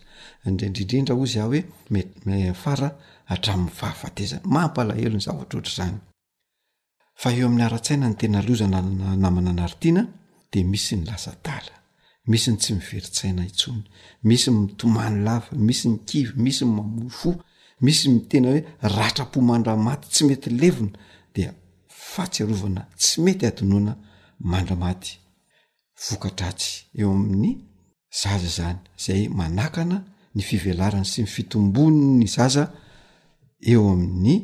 ndrendrindrendra 0.52 1.14
o 1.16 1.24
zy 1.30 1.38
ah 1.44 1.48
hoe 1.48 1.60
mfatrany 2.52 3.68
fahafateany 3.78 4.40
mampalahelo 4.54 5.14
nyzaatra 5.20 5.56
otrazanya 5.60 6.00
eo 7.38 7.46
am'ny 7.48 7.62
aatsaina 7.64 8.06
nytena 8.12 8.38
ozannamna 8.52 9.52
naitiana 9.60 10.02
de 10.52 10.60
misy 10.72 10.94
ny 10.98 11.02
lasataa 11.08 11.62
misy 12.30 12.48
ny 12.52 12.56
tsy 12.62 12.72
miveritsaina 12.78 13.42
itsony 13.50 13.82
misyy 14.28 14.50
mitomany 14.60 15.16
lafa 15.26 15.50
misy 15.68 15.86
ny 15.90 15.96
kivy 16.08 16.32
misy 16.44 16.64
ny 16.66 16.70
mamofo 16.76 17.30
misy 17.84 18.04
mitena 18.14 18.48
hoe 18.52 18.62
ratra-po 18.96 19.38
mandra 19.50 19.72
maty 19.86 20.06
tsy 20.14 20.22
mety 20.28 20.48
levona 20.60 20.94
dia 21.34 21.50
fatsyarovana 22.12 22.82
tsy 23.00 23.14
mety 23.24 23.44
adinoana 23.50 23.92
mandramaty 24.50 25.10
vokatra 26.08 26.50
tsy 26.60 26.72
eo 27.02 27.12
ami'ny 27.18 27.52
zaza 28.14 28.48
zany 28.56 28.78
zay 29.02 29.22
manakana 29.38 29.98
ny 30.36 30.40
fivelarana 30.48 31.06
sy 31.12 31.20
my 31.26 31.28
fitomboni 31.34 32.04
ny 32.22 32.26
zaza 32.36 32.64
eo 33.70 33.82
amin'ny 33.94 34.34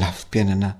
lafim-piainana 0.00 0.70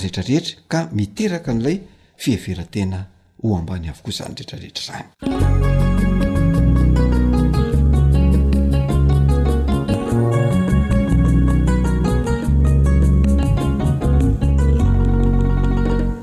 rehetrarehetra 0.00 0.56
ka 0.72 0.80
miteraka 0.96 1.50
n'ilay 1.52 1.76
fiheveratena 2.22 2.98
ho 3.40 3.46
ambany 3.60 3.86
avokoa 3.92 4.14
zany 4.18 4.34
retrarehetra 4.40 4.84
zany 4.88 5.08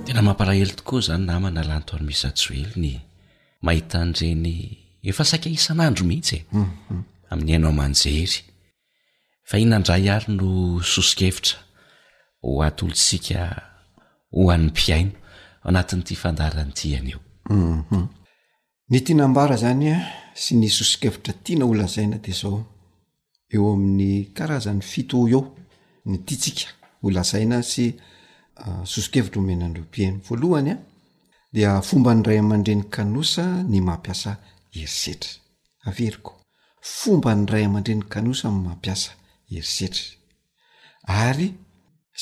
tena 0.05 0.21
mampalahely 0.28 0.73
tokoa 0.80 1.01
zany 1.07 1.23
naman 1.30 1.55
alantoany 1.61 2.03
misatsoelony 2.09 2.93
mahita 3.65 3.97
n'irany 4.09 4.57
efa 5.10 5.24
saika 5.32 5.49
isan'andro 5.49 6.05
mihitsy 6.10 6.36
e 6.36 6.41
mm, 6.51 6.68
mm. 6.89 7.03
amin'ny 7.32 7.51
ainao 7.55 7.74
manjery 7.82 8.39
fa 9.49 9.55
ihnandray 9.64 10.03
hary 10.12 10.32
no 10.39 10.49
sosokevitra 10.93 11.58
ho 12.43 12.49
atolotsika 12.68 13.41
hoan 14.38 14.64
piaino 14.78 15.12
anatin'ity 15.68 16.14
fandarany 16.22 16.72
ti 16.78 16.88
any 16.99 17.12
eo 17.16 17.20
u 17.53 17.58
mm, 17.76 18.08
ny 18.91 18.97
tianambara 19.05 19.55
zanya 19.64 19.95
e, 19.99 20.03
sy 20.43 20.51
ny 20.60 20.68
sosokevitra 20.78 21.34
tiana 21.43 21.66
holazaina 21.70 22.18
de 22.26 22.32
zao 22.41 22.60
eo 23.55 23.64
amin'ny 23.76 24.10
karazan'ny 24.38 24.82
fito 24.91 25.18
eo 25.34 25.41
ny 26.10 26.16
tiatsika 26.26 26.68
holazaina 27.05 27.58
sy 27.72 27.84
ah, 28.64 28.82
sosokevitra 28.93 29.39
omenandro 29.41 29.82
mpiaino 29.84 30.18
voalohany 30.28 30.72
a 30.76 30.78
dia 31.55 31.70
fomba 31.88 32.12
nyray 32.16 32.39
aman-dreny 32.43 32.84
kanosa 32.95 33.45
ny 33.72 33.78
mampiasa 33.88 34.32
erisetra 34.80 35.32
averyko 35.89 36.34
fomba 36.97 37.32
ny 37.39 37.45
ray 37.51 37.63
aman-dreny 37.67 38.03
kanosa 38.13 38.47
mampiasa 38.65 39.11
herisetra 39.49 40.15
ary 41.28 41.47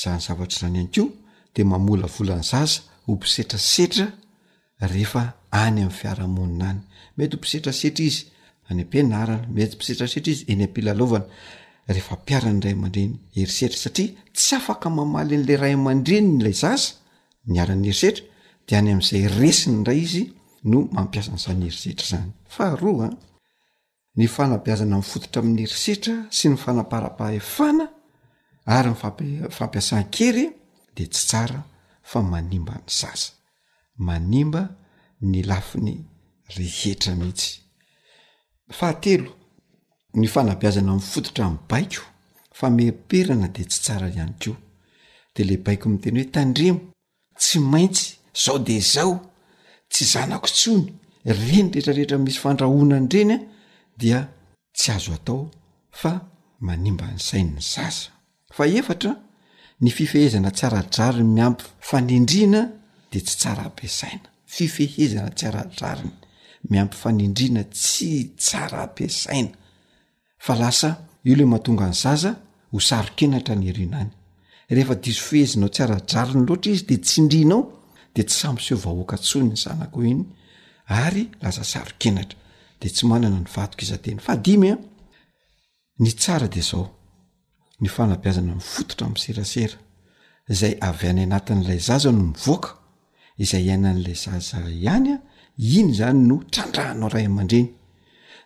zany 0.02 0.20
zavatrazany 0.26 0.78
ay 0.84 0.88
ko 0.94 1.04
de 1.54 1.62
mamola 1.70 2.06
volanyzasa 2.16 2.78
opsetra 3.12 3.58
setra 3.74 4.06
rehefa 4.90 5.22
any 5.62 5.78
ami'ny 5.80 5.96
fiaramonina 6.00 6.66
any 6.72 6.80
mety 7.16 7.34
ompsetra 7.38 7.72
setra 7.80 8.02
izy 8.10 8.22
ay 8.70 8.84
be 8.90 8.98
nanmeypsetrastrai 9.02 10.22
ey 10.30 10.68
airyyreerisetra 11.88 13.76
satria 13.84 14.10
tsy 14.36 14.52
afaka 14.58 14.86
mamalin'la 14.98 15.54
ray 15.62 15.74
amandrenylay 15.80 16.54
zasa 16.62 16.88
nyarany 17.54 17.86
herisetra 17.90 18.24
de 18.66 18.72
any 18.78 18.90
am'zay 18.96 19.24
resiny 19.40 19.80
ray 19.88 20.00
izy 20.06 20.24
nmampiasany 20.66 21.38
zanyherisetra 21.38 22.06
zan 22.08 22.32
faharoa 22.48 23.06
ah, 23.06 23.14
ny 24.16 24.26
fanabiazana 24.28 24.96
ami 24.98 25.04
fototra 25.12 25.40
amin'ny 25.42 25.60
herisetra 25.66 26.14
sy 26.36 26.48
ny 26.50 26.56
fanamparapahefana 26.64 27.86
ary 28.76 28.90
ny 28.90 29.50
fampiasan-kery 29.58 30.46
de 30.96 31.04
tsy 31.12 31.24
tsara 31.28 31.60
fa 32.10 32.18
manimba 32.32 32.74
y 32.74 32.90
sasa 33.00 33.30
manimba 34.06 34.62
ny 35.30 35.38
lafiny 35.50 35.94
rehetra 36.56 37.12
mihitsy 37.20 37.50
fahatelo 38.78 39.30
ny 40.18 40.26
fanabiazana 40.34 40.90
am' 40.94 41.00
fototra 41.12 41.42
am'ny 41.48 41.60
baiko 41.70 42.02
fa 42.58 42.66
meperana 42.78 43.48
de 43.56 43.62
tsy 43.70 43.80
tsara 43.84 44.06
ihany 44.14 44.34
ko 44.42 44.52
de 45.34 45.42
le 45.48 45.56
baiko 45.66 45.84
mi 45.88 45.98
teny 46.02 46.16
hoe 46.22 46.26
tandrimo 46.34 46.80
tsy 47.40 47.58
maintsy 47.72 48.06
zao 48.42 48.58
de 48.68 48.76
zao 48.94 49.12
tsy 49.90 50.04
zanako 50.04 50.48
tsony 50.48 50.92
reny 51.24 51.70
rehetrarehetra 51.72 52.18
misy 52.18 52.38
fandrahona 52.40 52.96
any 52.96 53.08
renya 53.12 53.38
dia 53.98 54.20
tsy 54.74 54.90
azo 54.96 55.12
atao 55.14 55.50
fa 55.90 56.12
manimba 56.60 57.06
ny 57.14 57.18
sainny 57.18 57.60
zaza 57.60 58.10
fa 58.56 58.64
efatra 58.78 59.12
ny 59.80 59.88
fifehezana 59.96 60.50
tsyaradrariny 60.56 61.30
miampy 61.36 61.64
fanindriana 61.88 62.62
de 63.10 63.18
tsy 63.20 63.34
tsara 63.38 63.62
ampiasaina 63.68 64.28
fifehezana 64.56 65.30
tsy 65.36 65.46
aradrariny 65.50 66.14
miampy 66.70 66.96
fanindriana 67.02 67.62
tsy 67.74 68.12
tsara 68.42 68.78
ampiasaina 68.86 69.52
fa 70.44 70.52
lasa 70.60 70.90
io 71.26 71.34
le 71.36 71.44
mahatonga 71.44 71.86
ny 71.88 71.96
zaza 72.04 72.30
ho 72.70 72.78
saro 72.88 73.10
kenahtra 73.18 73.54
ny 73.54 73.68
erin 73.70 73.94
any 74.02 74.12
rehefa 74.74 74.94
disofehezinao 75.04 75.70
tsy 75.74 75.82
aradrarony 75.84 76.44
loatra 76.48 76.70
izy 76.74 76.84
de 76.90 76.96
tindrnao 77.08 77.62
ts 78.24 78.38
samsovahoaka 78.40 79.16
tsony 79.24 79.48
ny 79.50 79.56
zanakoo 79.64 80.04
iny 80.12 80.24
ary 81.04 81.24
lazasarokenatra 81.42 82.38
de 82.80 82.86
tsy 82.94 83.04
manana 83.10 83.38
ny 83.42 83.48
fatok 83.54 83.80
izatena 83.84 84.20
a 84.26 84.34
di 84.44 84.54
ny 86.02 86.10
tsa 86.20 86.34
de 86.54 86.60
zao 86.70 86.84
ny 87.80 87.88
flabiazna 87.94 88.54
fototra 88.72 89.06
mserasera 89.14 89.78
zay 90.58 90.74
avy 90.88 91.06
any 91.10 91.22
anatin'lay 91.26 91.78
zaza 91.88 92.10
no 92.16 92.22
mivoaka 92.30 92.70
izay 93.42 93.66
ainan'lay 93.74 94.14
zaza 94.24 94.56
ihanya 94.82 95.16
iny 95.78 95.90
zany 95.98 96.20
no 96.28 96.36
trandrahanao 96.52 97.08
ray 97.14 97.26
aan-dreny 97.28 97.68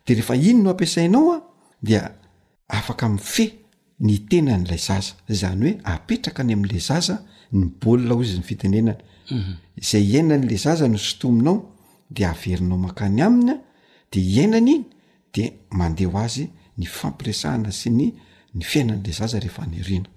derehefa 0.06 0.34
iny 0.48 0.58
no 0.64 0.68
ampiasainaoa 0.72 1.36
dia 1.86 2.02
afak 2.78 3.00
m'fe 3.14 3.44
ny 4.06 4.14
tena 4.28 4.54
n'lay 4.62 4.78
zaza 4.88 5.12
zany 5.40 5.62
hoe 5.64 5.74
apetraka 5.92 6.42
ny 6.46 6.52
am''lay 6.56 6.80
zaza 6.90 7.14
ny 7.56 7.62
bolina 7.82 8.12
ho 8.14 8.20
izy 8.24 8.36
ny 8.38 8.44
fitenenany 8.50 8.94
izay 9.76 10.02
iainan'la 10.14 10.56
zaza 10.56 10.86
no 10.94 10.98
sotominao 11.08 11.56
de 12.16 12.22
averinao 12.32 12.78
makany 12.86 13.20
aminya 13.26 13.54
de 14.12 14.18
iainany 14.34 14.70
iny 14.74 14.84
de 15.34 15.42
mandea 15.78 16.08
ho 16.12 16.18
azy 16.26 16.44
ny 16.78 16.84
fifampiresahana 16.90 17.70
sy 17.80 17.88
ny 17.98 18.04
ny 18.56 18.62
fiainan'la 18.70 19.12
zaza 19.18 19.36
rehefa 19.44 19.64
nyrina 19.72 20.08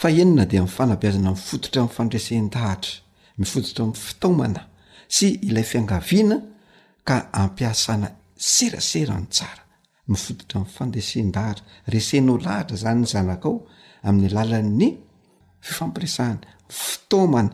fa 0.00 0.06
iainina 0.16 0.44
de 0.50 0.58
mifanabiazana 0.66 1.30
mifototra 1.36 1.80
'n 1.82 1.90
fandresen-dahatra 1.96 2.92
mifototra 3.40 3.82
mi'y 3.88 3.98
fitaomana 4.08 4.62
sy 5.16 5.26
ilay 5.48 5.66
fiangaviana 5.70 6.36
ka 7.08 7.16
ampiasana 7.42 8.08
serasera 8.54 9.14
ny 9.20 9.26
tsara 9.34 9.62
mifototra 10.12 10.56
m'n 10.60 10.68
fandesen-dahatra 10.76 11.64
resenao 11.94 12.36
lahatra 12.44 12.76
zany 12.82 13.00
ny 13.02 13.06
zanak 13.12 13.42
ao 13.48 13.56
amin'ny 14.06 14.26
alalan'ny 14.32 14.88
fifampiresahana 15.66 16.40
fitaomana 16.82 17.52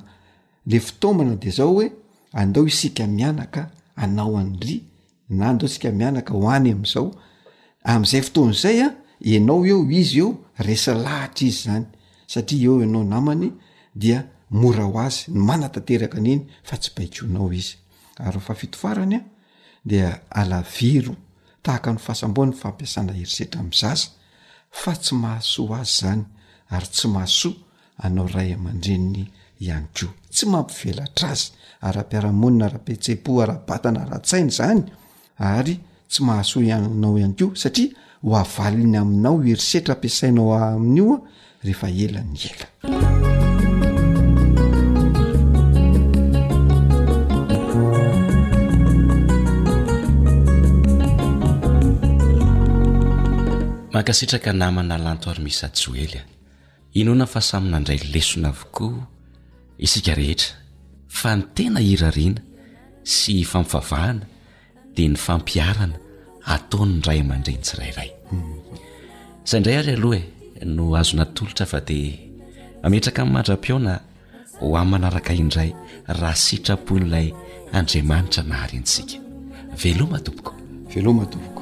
le 0.66 0.78
fitoamana 0.78 1.34
de 1.36 1.50
zao 1.50 1.76
oe 1.76 1.92
andao 2.32 2.66
isika 2.66 3.06
mianaka 3.06 3.70
anao 3.96 4.36
andrya 4.38 4.80
na 5.28 5.48
andeo 5.48 5.66
isika 5.68 5.90
mianaka 5.90 6.32
hoany 6.34 6.70
am'zao 6.72 7.10
am'izay 7.90 8.22
foton'zay 8.26 8.78
a 8.80 8.86
ah, 8.88 8.94
enao 9.36 9.60
eo 9.70 9.78
izy 10.00 10.18
eo 10.22 10.28
resa 10.66 10.92
lahatra 11.04 11.44
izy 11.48 11.60
zany 11.64 11.86
satria 12.32 12.64
eo 12.68 12.76
enao 12.86 13.04
namany 13.12 13.48
dia 14.00 14.18
mora 14.60 14.84
ho 14.90 14.98
azy 15.06 15.20
ny 15.34 15.38
manatateraka 15.48 16.16
aniny 16.20 16.42
fa 16.68 16.74
tsy 16.80 16.90
baikonao 16.96 17.48
izy 17.60 17.74
ary 18.24 18.40
fafitofaranya 18.46 19.18
ah, 19.24 19.30
de 19.88 19.98
alavero 20.40 21.14
tahaka 21.64 21.88
ny 21.94 21.98
fahasambony 22.04 22.52
fampiasana 22.60 23.12
herisetramzasa 23.18 24.08
fa 24.80 24.92
tsy 25.00 25.14
mahasoa 25.22 25.76
azy 25.80 25.94
zany 26.00 26.22
ary 26.74 26.86
tsy 26.94 27.06
mahsoa 27.14 27.54
anao 28.04 28.26
ray 28.34 28.50
aman-dreniny 28.56 29.26
iany 29.62 29.86
ko 29.94 30.10
tsy 30.26 30.44
mampivelatra 30.50 31.30
azy 31.30 31.54
aryam-piaramonina 31.86 32.64
ara-pitse-po 32.68 33.30
ara-batana 33.44 34.02
ra-tsaina 34.10 34.50
zany 34.58 34.80
ary 35.38 35.76
tsy 36.10 36.20
mahasoa 36.26 36.66
ihainao 36.66 37.14
ihany 37.20 37.36
ko 37.38 37.46
satria 37.62 37.94
hoavaliny 38.26 38.96
aminao 39.02 39.36
h 39.44 39.48
erisetra 39.54 39.92
ampiasainao 39.96 40.52
amin'ioa 40.58 41.16
rehefa 41.66 41.88
ela 42.06 42.20
ny 42.32 42.40
ela 42.50 42.68
mankasitraka 53.94 54.50
namana 54.60 54.96
lantoary 55.04 55.42
mis 55.46 55.60
ads 55.66 55.82
oelya 55.90 56.22
inona 57.00 57.24
fa 57.32 57.40
samina 57.48 57.74
andray 57.78 58.00
lesona 58.14 58.48
avokoa 58.54 59.04
isika 59.84 60.14
rehetra 60.14 60.54
fa 61.20 61.32
ny 61.38 61.42
tena 61.58 61.80
irariana 61.92 62.40
sy 63.10 63.34
fampifavahana 63.50 64.28
dia 64.94 65.10
ny 65.10 65.18
fampiarana 65.18 65.98
ataony 66.54 67.00
dray 67.04 67.18
aman-drentsirairay 67.24 68.10
zay 69.50 69.58
indray 69.62 69.78
ary 69.80 69.96
aloha 69.98 70.20
e 70.62 70.66
no 70.72 70.86
azo 71.00 71.18
natolotra 71.20 71.66
fa 71.72 71.80
dia 71.90 72.14
ametraka 72.86 73.24
min'ny 73.26 73.34
mandram-pio 73.36 73.78
na 73.86 73.96
ho 74.60 74.70
amin'ny 74.78 74.90
manaraka 74.92 75.34
indray 75.42 75.70
raha 76.20 76.34
sitrapon'ilay 76.46 77.28
andriamanitra 77.78 78.46
mahary 78.52 78.78
ntsika 78.84 79.16
velo 79.82 80.04
matoboko 80.14 80.52
velo 80.94 81.10
matopoko 81.18 81.60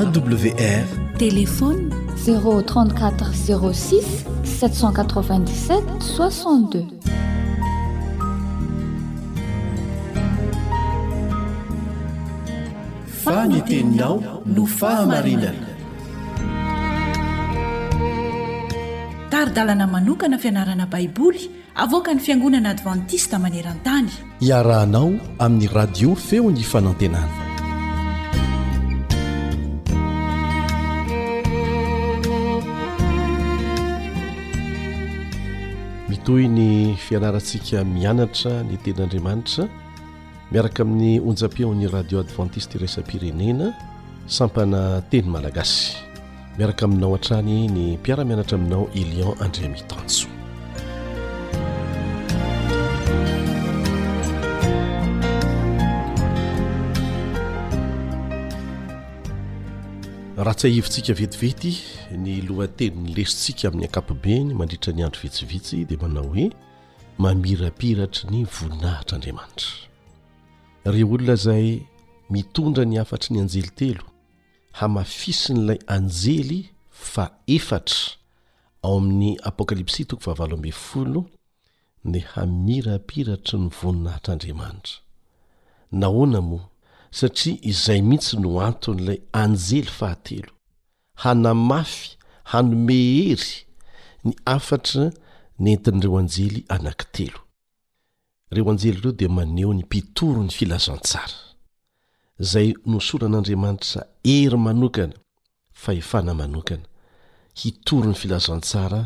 awr 0.00 0.86
telefon 1.22 1.78
ze3406 2.24 4.00
77 4.44 5.30
6 5.68 6.84
faaniteninao 13.06 14.42
no 14.46 14.66
fahamarinana 14.66 15.66
taridalana 19.32 19.86
manokana 19.94 20.38
fianarana 20.38 20.86
baiboly 20.86 21.50
avoka 21.74 22.14
ny 22.14 22.20
fiangonana 22.26 22.70
advantista 22.76 23.36
maneran-tany 23.44 24.08
iarahanao 24.48 25.12
amin'ny 25.44 25.68
radio 25.78 26.10
feo 26.28 26.50
ny 26.50 26.62
fanantenana 26.72 27.49
toy 36.30 36.46
ny 36.46 36.94
fianarantsika 36.96 37.82
mianatra 37.84 38.62
ny 38.62 38.76
tenyandriamanitra 38.84 39.64
miaraka 40.54 40.82
amin'ny 40.86 41.18
onja-peon'ny 41.20 41.88
radio 41.90 42.20
adventiste 42.22 42.78
resa 42.78 43.02
pirenena 43.02 43.74
sampana 44.36 44.82
teny 45.10 45.26
malagasy 45.34 45.98
miaraka 46.58 46.86
aminao 46.86 47.16
an-trany 47.18 47.58
ny 47.74 47.84
mpiaramianatra 48.00 48.54
aminao 48.62 48.86
elion 49.00 49.34
andriamitanso 49.42 50.30
raha 60.44 60.54
tsy 60.54 60.68
hahivontsika 60.68 61.12
vetivety 61.14 61.72
ny 62.24 62.34
lohatenyny 62.48 63.10
lesintsika 63.16 63.68
amin'ny 63.68 63.84
ankapobeny 63.86 64.54
mandritra 64.54 64.92
ny 64.92 65.02
andro 65.04 65.20
vitsivitsy 65.22 65.84
dia 65.88 65.98
manao 66.02 66.26
hoe 66.32 66.46
mamirapiratry 67.18 68.30
ny 68.30 68.38
voninahitr'andriamanitra 68.44 69.70
re 70.94 71.04
olona 71.04 71.32
izay 71.36 71.66
mitondra 72.30 72.84
ny 72.84 72.98
afatry 73.02 73.34
ny 73.36 73.40
anjely 73.42 73.68
telo 73.80 74.04
hamafisyn'ilay 74.72 75.78
anjely 75.86 76.60
fa 76.90 77.26
efatra 77.46 78.16
ao 78.82 78.96
amin'y 78.98 79.36
apokalipsia 79.42 80.06
toko 80.06 80.22
vahavalo 80.24 80.54
ambe' 80.56 80.72
folo 80.88 81.20
ny 82.04 82.20
hamirapiratry 82.20 83.58
ny 83.58 83.68
voninahitr'andriamanitra 83.82 84.96
nahoana 85.92 86.40
mo 86.40 86.60
satria 87.10 87.56
izay 87.62 88.02
mihitsy 88.08 88.36
no 88.42 88.50
anton' 88.68 88.98
ilay 89.02 89.20
anjely 89.42 89.88
fahatelo 89.98 90.52
hanamafy 91.22 92.10
hanomehery 92.50 93.50
ny 94.24 94.32
afatra 94.56 95.04
ny 95.62 95.66
entin'n'ireo 95.74 96.16
anjely 96.22 96.60
anakitelo 96.74 97.38
ireo 98.50 98.68
anjely 98.72 98.90
ireo 98.98 99.12
dia 99.18 99.30
maneho 99.38 99.70
ny 99.78 99.82
mpitoro 99.84 100.40
ny 100.46 100.52
filazantsara 100.58 101.38
izay 102.42 102.68
nosoran'andriamanitra 102.92 104.00
ery 104.36 104.56
manokana 104.66 105.16
fahefana 105.82 106.32
manokana 106.40 106.86
hitory 107.60 108.08
ny 108.10 108.16
filazantsara 108.22 109.00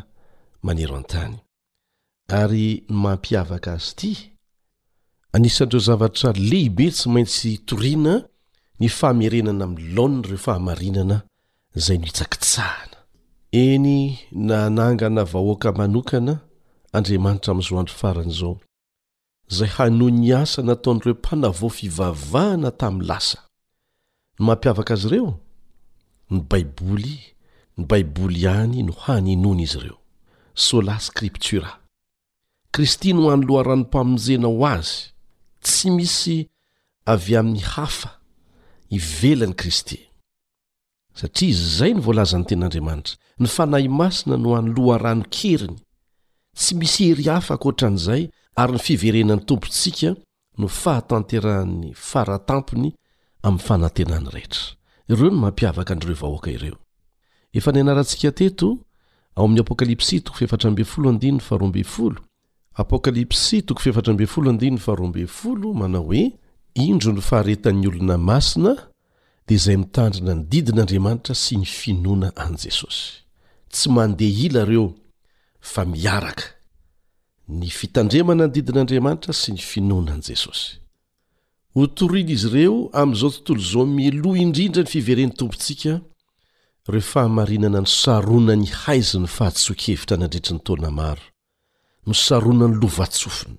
manero 0.66 0.94
an-tany 1.00 1.34
ary 2.40 2.66
n 2.92 2.94
mampiavaka 3.04 3.68
azy 3.76 3.88
iti 4.12 4.33
anisan'ireo 5.34 5.80
zavatra 5.88 6.30
lehibe 6.50 6.86
tsy 6.94 7.06
maintsy 7.14 7.50
torina 7.66 8.14
ny 8.80 8.88
fahamerenana 8.98 9.64
amin'ny 9.66 9.94
laonna 9.94 10.20
ireo 10.28 10.40
fahamarinana 10.46 11.16
izay 11.78 11.98
no 12.00 12.06
hitsakitsahana 12.10 12.98
eny 13.50 13.98
nanangana 14.48 15.22
vahoaka 15.32 15.68
manokana 15.80 16.34
andriamanitra 16.96 17.50
amin'yizoandro 17.52 17.94
farana 18.02 18.30
izao 18.34 18.54
izay 19.52 19.70
hano 19.76 20.06
ny 20.18 20.28
asa 20.42 20.60
nataon'ireo 20.68 21.14
mpanavao 21.20 21.70
fivavahana 21.78 22.70
tamin'ny 22.80 23.06
lasa 23.10 23.38
no 24.38 24.42
mampiavaka 24.46 24.92
azy 24.96 25.06
ireo 25.10 25.30
ny 26.32 26.38
baiboly 26.50 27.14
ny 27.78 27.84
baiboly 27.90 28.40
ihany 28.46 28.78
no 28.88 28.94
haninoana 29.04 29.62
izy 29.66 29.78
ireo 29.82 29.98
solay 30.66 31.00
skriptora 31.08 31.72
kristy 32.72 33.08
no 33.16 33.22
hano 33.30 33.42
lohanranompaminjena 33.48 34.46
ho 34.54 34.62
azy 34.76 35.13
tsy 35.64 35.90
misy 35.90 36.38
avy 37.12 37.36
amin'ny 37.40 37.62
hafa 37.74 38.10
hivelany 38.92 39.54
kristy 39.60 39.98
satria 41.18 41.50
izay 41.52 41.90
nyvoalazany 41.96 42.44
teny'andriamanitra 42.48 43.14
ny 43.42 43.46
fanahy 43.56 43.88
masina 44.00 44.36
no 44.42 44.50
hano 44.56 44.70
loharano 44.76 45.24
keriny 45.36 45.78
tsy 46.60 46.72
misy 46.80 47.02
hery 47.10 47.26
hafa 47.32 47.54
koatraniizay 47.64 48.22
ary 48.60 48.72
ny 48.76 48.80
fiverenany 48.86 49.42
tompontsika 49.48 50.10
no 50.60 50.66
fahatanterahn'ny 50.82 51.88
faratampony 52.10 52.88
amyy 53.46 53.62
fanantenany 53.68 54.28
rehetra 54.36 54.64
iro 55.10 55.24
no 55.30 55.36
mampiavaka 55.44 55.90
andireo 55.94 56.16
vahoaka 56.20 56.50
ireo 56.50 56.78
apokalypsy 62.74 63.62
1210 63.64 65.66
manao 65.74 66.04
hoe 66.04 66.30
indro 66.74 67.12
ny 67.12 67.20
faharetany 67.20 67.86
olona 67.88 68.18
masina 68.18 68.72
dia 69.46 69.56
izay 69.58 69.76
mitandrina 69.82 70.32
ny 70.34 70.42
didin'andriamanitra 70.50 71.34
sy 71.42 71.54
ny 71.60 71.64
finoana 71.80 72.28
any 72.44 72.56
jesosy 72.64 73.08
tsy 73.72 73.86
mandeha 73.96 74.42
ila 74.46 74.62
reo 74.70 74.86
fa 75.72 75.84
miaraka 75.94 76.42
ny 77.58 77.70
fitandremana 77.78 78.46
ny 78.46 78.52
didin'andriamanitra 78.54 79.32
sy 79.40 79.52
ny 79.54 79.58
finoana 79.70 80.10
any 80.16 80.22
jesosy 80.30 80.68
ho 81.74 81.86
torily 81.86 82.32
izy 82.36 82.46
ireo 82.48 82.90
amyizao 83.00 83.30
tontolo 83.30 83.60
zao 83.70 83.86
mieloh 83.98 84.36
indrindra 84.44 84.82
ny 84.82 84.88
fiveren 84.94 85.30
tompontsika 85.38 85.92
reo 86.92 87.00
fahmarinana 87.12 87.80
ny 87.86 87.88
sarona 88.02 88.54
ny 88.62 88.66
haizi 88.82 89.18
ny 89.22 89.26
fahatsokevitra 89.36 90.16
nandretriny 90.18 90.60
taona 90.66 90.90
maro 90.90 91.24
no 92.06 92.12
saronany 92.14 92.76
lovatsofina 92.82 93.54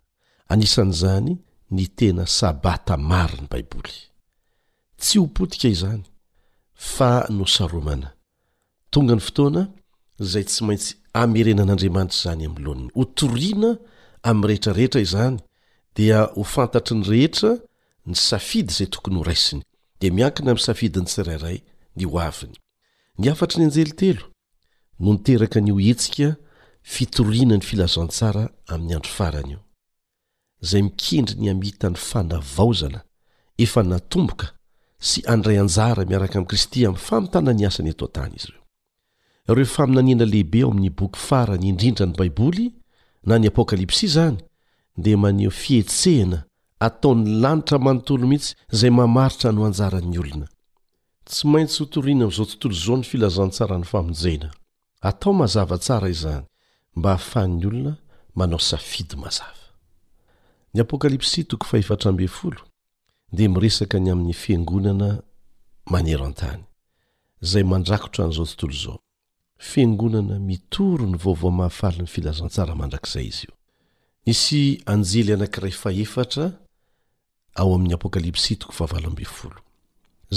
anisan'izany 0.51 1.35
ny 1.75 1.85
tena 1.99 2.25
sabata 2.37 2.95
mariny 3.11 3.47
baiboly 3.51 3.95
tsy 4.99 5.17
ho 5.19 5.25
potika 5.37 5.67
izany 5.75 6.03
fa 6.93 7.11
nosaronana 7.37 8.09
tonga 8.93 9.13
ny 9.15 9.21
fotoana 9.27 9.63
izay 10.23 10.45
tsy 10.49 10.61
maintsy 10.67 10.91
amerenan'andriamanitra 11.21 12.17
izany 12.19 12.43
amin'nylohaniny 12.45 12.91
ho 12.97 13.03
toriana 13.17 13.71
amin'ny 14.29 14.47
rehetrarehetra 14.49 14.99
izany 15.07 15.37
dia 15.97 16.19
ho 16.37 16.43
fantatry 16.55 16.95
ny 16.99 17.05
rehetra 17.11 17.49
ny 18.07 18.15
safidy 18.29 18.69
izay 18.73 18.89
tokony 18.93 19.17
ho 19.19 19.23
raisiny 19.29 19.63
dia 19.99 20.11
miankina 20.17 20.49
amin'ny 20.53 20.67
safidiny 20.69 21.07
sirairay 21.13 21.57
ny 21.97 22.03
ho 22.09 22.15
aviny 22.29 22.53
ny 23.19 23.31
afatry 23.33 23.57
ny 23.63 23.67
anjelitelo 23.69 24.25
no 25.01 25.11
niteraka 25.17 25.59
ny 25.61 25.71
ho 25.73 25.77
hetsika 25.87 26.29
fitorianany 26.93 27.61
filazantsara 27.65 28.43
amin'ny 28.73 28.95
andro 28.97 29.11
farany 29.17 29.49
io 29.53 29.59
izay 30.63 30.81
mikendry 30.88 31.36
ny 31.39 31.47
hamitany 31.49 31.95
fanavaozana 32.09 32.99
efa 33.63 33.81
natomboka 33.93 34.47
sy 35.07 35.19
andray 35.33 35.57
anjara 35.63 36.05
miaraka 36.09 36.36
ami'i 36.39 36.49
kristy 36.49 36.79
am'ny 36.88 37.01
famitanany 37.09 37.65
asany 37.67 37.89
atoatany 37.93 38.36
izy 38.38 38.47
ireo 39.47 39.55
reo 39.55 39.69
faminaniana 39.75 40.25
lehibe 40.29 40.61
ao 40.63 40.71
amin'ny 40.71 40.89
boky 40.99 41.19
farany 41.27 41.67
indrindra 41.71 42.05
ny 42.05 42.13
baiboly 42.19 42.65
na 43.27 43.39
ny 43.39 43.47
apokalypsia 43.49 44.09
zany 44.17 44.38
dia 44.97 45.17
maneho 45.17 45.49
fihetsehina 45.51 46.43
ataon'ny 46.88 47.41
lanitra 47.41 47.79
manontolo 47.81 48.27
mihitsy 48.29 48.53
zay 48.79 48.89
mamaritra 48.93 49.51
no 49.51 49.65
anjaran'ny 49.65 50.17
olona 50.21 50.47
tsy 51.27 51.47
maintsy 51.49 51.77
ho 51.83 51.89
toriana 51.89 52.25
'izao 52.29 52.45
tontolo 52.45 52.75
zao 52.83 52.97
ny 52.97 53.03
filazantsara 53.09 53.77
ny 53.77 53.83
famonjena 53.89 54.51
atao 55.01 55.33
mazavatsara 55.33 56.09
izany 56.13 56.45
mba 56.95 57.09
hahafahnn'ny 57.13 57.65
olona 57.69 57.93
manao 58.39 58.59
safidy 58.71 59.15
mazava 59.23 59.65
ny 60.73 60.79
apokalypsy 60.83 61.41
toko 61.49 61.65
fahefatra 61.71 62.09
be 62.19 62.27
folo 62.37 62.61
dia 63.35 63.49
miresaka 63.55 63.97
ny 64.03 64.09
amin'ny 64.13 64.33
fiangonana 64.43 65.09
manero 65.93 66.23
an-tany 66.29 66.63
zay 67.51 67.63
mandrakotran'izao 67.71 68.45
tontolo 68.49 68.73
izao 68.79 68.97
fiangonana 69.69 70.35
mitoro 70.49 71.03
ny 71.11 71.17
vaovaoa 71.23 71.57
mahafaly 71.59 71.97
ny 72.03 72.09
filazantsara 72.13 72.73
mandrakizay 72.81 73.25
izy 73.29 73.45
io 73.47 73.51
nisy 74.29 74.61
anjely 74.93 75.29
anankiray 75.35 75.73
fahefatra 75.83 76.45
ao 77.59 77.69
amin'ny 77.75 77.93
apokalypsy 77.97 78.53
toko 78.59 78.73
fahavaloben 78.79 79.29
folo 79.37 79.59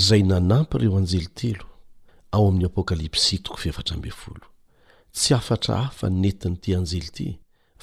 zay 0.06 0.22
nanampy 0.30 0.74
ireo 0.76 0.96
anjely 1.00 1.28
telo 1.40 1.66
ao 2.34 2.42
amin'ny 2.48 2.66
apokalypsy 2.70 3.36
toko 3.44 3.59
fefatrab 3.64 4.04
folo 4.22 4.46
tsy 5.14 5.34
afatra 5.34 5.76
hafa 5.84 6.09
ny 6.11 6.16
nentiny 6.32 6.54
ity 6.59 6.76
anjely 6.78 7.06
ity 7.11 7.28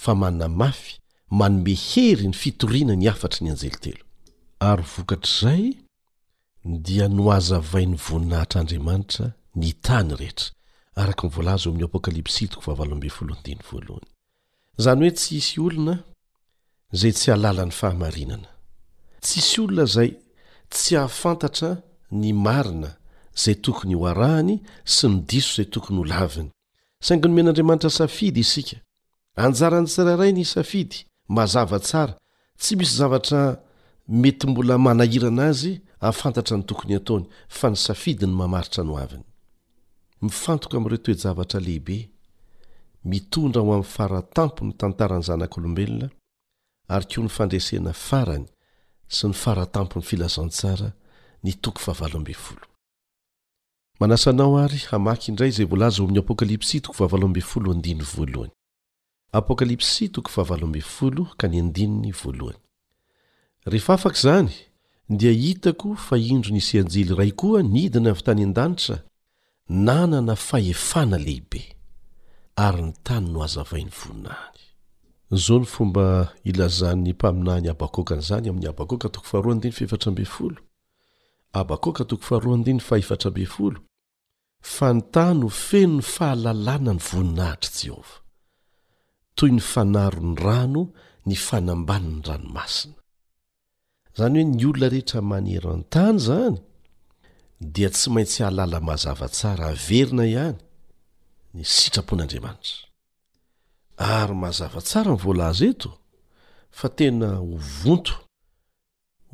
fa 0.03 0.13
manana 0.19 0.47
mafy 0.49 0.95
manome 1.39 1.75
hery 1.89 2.27
ny 2.27 2.33
fitoriana 2.41 2.93
ny 2.95 3.07
afatry 3.13 3.43
ny 3.43 3.51
anjeli 3.53 3.77
telo 3.83 4.03
ary 4.69 4.83
vokatr'izay 4.95 5.63
dia 6.85 7.07
nohazavai 7.07 7.85
ny 7.87 7.97
voninahitr'andriamanitra 8.07 9.25
ny 9.59 9.71
tany 9.85 10.11
rehetra 10.19 10.51
araka 11.01 11.21
nyvolaz 11.27 11.65
oamin'y 11.67 11.87
apokalps 11.89 12.35
tolhy 12.51 14.01
izany 14.79 15.01
hoe 15.03 15.15
tsy 15.17 15.31
isy 15.41 15.57
olona 15.65 15.95
izay 16.93 17.13
tsy 17.17 17.27
halalan'ny 17.33 17.73
fahamarinana 17.81 18.49
ts 19.21 19.29
isy 19.39 19.55
olona 19.63 19.83
izay 19.89 20.11
tsy 20.73 20.95
hahafantatra 20.97 21.71
ny 22.19 22.31
marina 22.45 22.91
zay 23.43 23.55
tokony 23.65 23.93
io 23.93 24.05
arahany 24.11 24.57
sy 24.95 25.07
ny 25.09 25.15
diso 25.29 25.51
izay 25.55 25.67
tokony 25.73 25.97
ho 25.99 26.05
laviny 26.13 26.49
saingony 27.05 27.33
men'andriamanitra 27.35 27.89
safidy 27.99 28.39
isika 28.45 28.75
anjarany 29.45 29.85
tsirairai 29.91 30.31
ny 30.37 30.43
safidy 30.53 30.97
mazava 31.35 31.77
tsara 31.87 32.13
tsy 32.61 32.73
misy 32.79 32.95
zavatra 32.99 33.41
mety 34.21 34.45
mbola 34.51 34.75
manahirana 34.85 35.43
azy 35.51 35.71
ahafantatra 36.05 36.55
ny 36.57 36.63
tokony 36.69 36.93
ataony 36.99 37.25
fa 37.57 37.67
ny 37.71 37.77
safidy 37.85 38.25
ny 38.29 38.33
mamaritra 38.39 38.81
no 38.87 38.93
aviny 39.03 39.21
mifantoka 40.23 40.75
amn'ireo 40.77 40.97
toejavatra 41.05 41.59
lehibe 41.65 41.97
mitondra 43.09 43.59
ho 43.65 43.69
amin'ny 43.73 43.91
faratampo 43.95 44.61
ny 44.67 44.73
tantarany 44.79 45.23
zanak'olombelona 45.27 46.07
ary 46.93 47.05
keoa 47.09 47.23
ny 47.25 47.29
fandresena 47.37 47.91
farany 48.07 48.45
sy 49.15 49.23
ny 49.29 49.33
faratampo 49.43 49.93
ny 49.99 50.03
filazantsara 50.09 50.89
ny 51.43 51.51
toko 51.63 51.79
fahavalombe 51.85 52.33
folo 52.45 52.65
manasa 53.99 54.31
nao 54.31 54.57
ary 54.57 54.77
hamaky 54.89 55.31
indray 55.31 55.51
zay 55.51 55.65
volazaoamy 55.65 56.19
apokalpsy 59.33 60.07
rehefa 63.65 63.93
afaka 63.93 64.19
zany 64.21 64.51
dia 65.19 65.31
hitako 65.31 65.95
fa 65.95 66.17
indro 66.17 66.51
nisy 66.53 66.79
anjely 66.79 67.15
ray 67.19 67.31
koa 67.39 67.61
nidina 67.63 68.09
avy 68.09 68.21
tany 68.21 68.43
an-danitra 68.43 68.97
nanana 69.69 70.35
fahefana 70.35 71.17
lehibe 71.17 71.63
ary 72.55 72.81
nitany 72.81 73.27
no 73.31 73.43
azavainy 73.43 73.91
voninanyofomba 73.99 76.27
ilzany 76.43 77.13
pamiany 77.13 77.67
abakokanza 77.71 78.35
abakoka 81.61 82.03
tk 82.09 82.21
fa 84.75 84.87
nytano 84.97 85.47
feno 85.67 85.97
ny 86.01 86.05
fahalalàna 86.13 86.91
ny 86.97 87.01
voninahitr'i 87.07 87.79
jehovah 87.87 88.17
toy 89.37 89.51
ny 89.55 89.61
fanarony 89.71 90.35
rano 90.45 90.83
ny 91.29 91.35
fanambanin'ny 91.47 92.21
ranomasina 92.27 92.99
izany 94.13 94.37
hoe 94.41 94.47
ny 94.55 94.65
olona 94.69 94.87
rehetra 94.93 95.21
maneraan-tany 95.31 96.17
izany 96.23 96.57
dia 97.73 97.89
tsy 97.93 98.07
maintsy 98.13 98.39
hahalala 98.43 98.79
mazava 98.89 99.27
tsara 99.37 99.65
averina 99.73 100.23
ihany 100.33 100.57
ny 101.55 101.61
sitrapon'andriamanitra 101.75 102.77
ary 104.17 104.35
mazava 104.43 104.79
tsara 104.87 105.11
nyvoalaza 105.15 105.65
eto 105.71 105.91
fa 106.77 106.87
tena 106.97 107.29
ho 107.45 107.51
vonto 107.81 108.15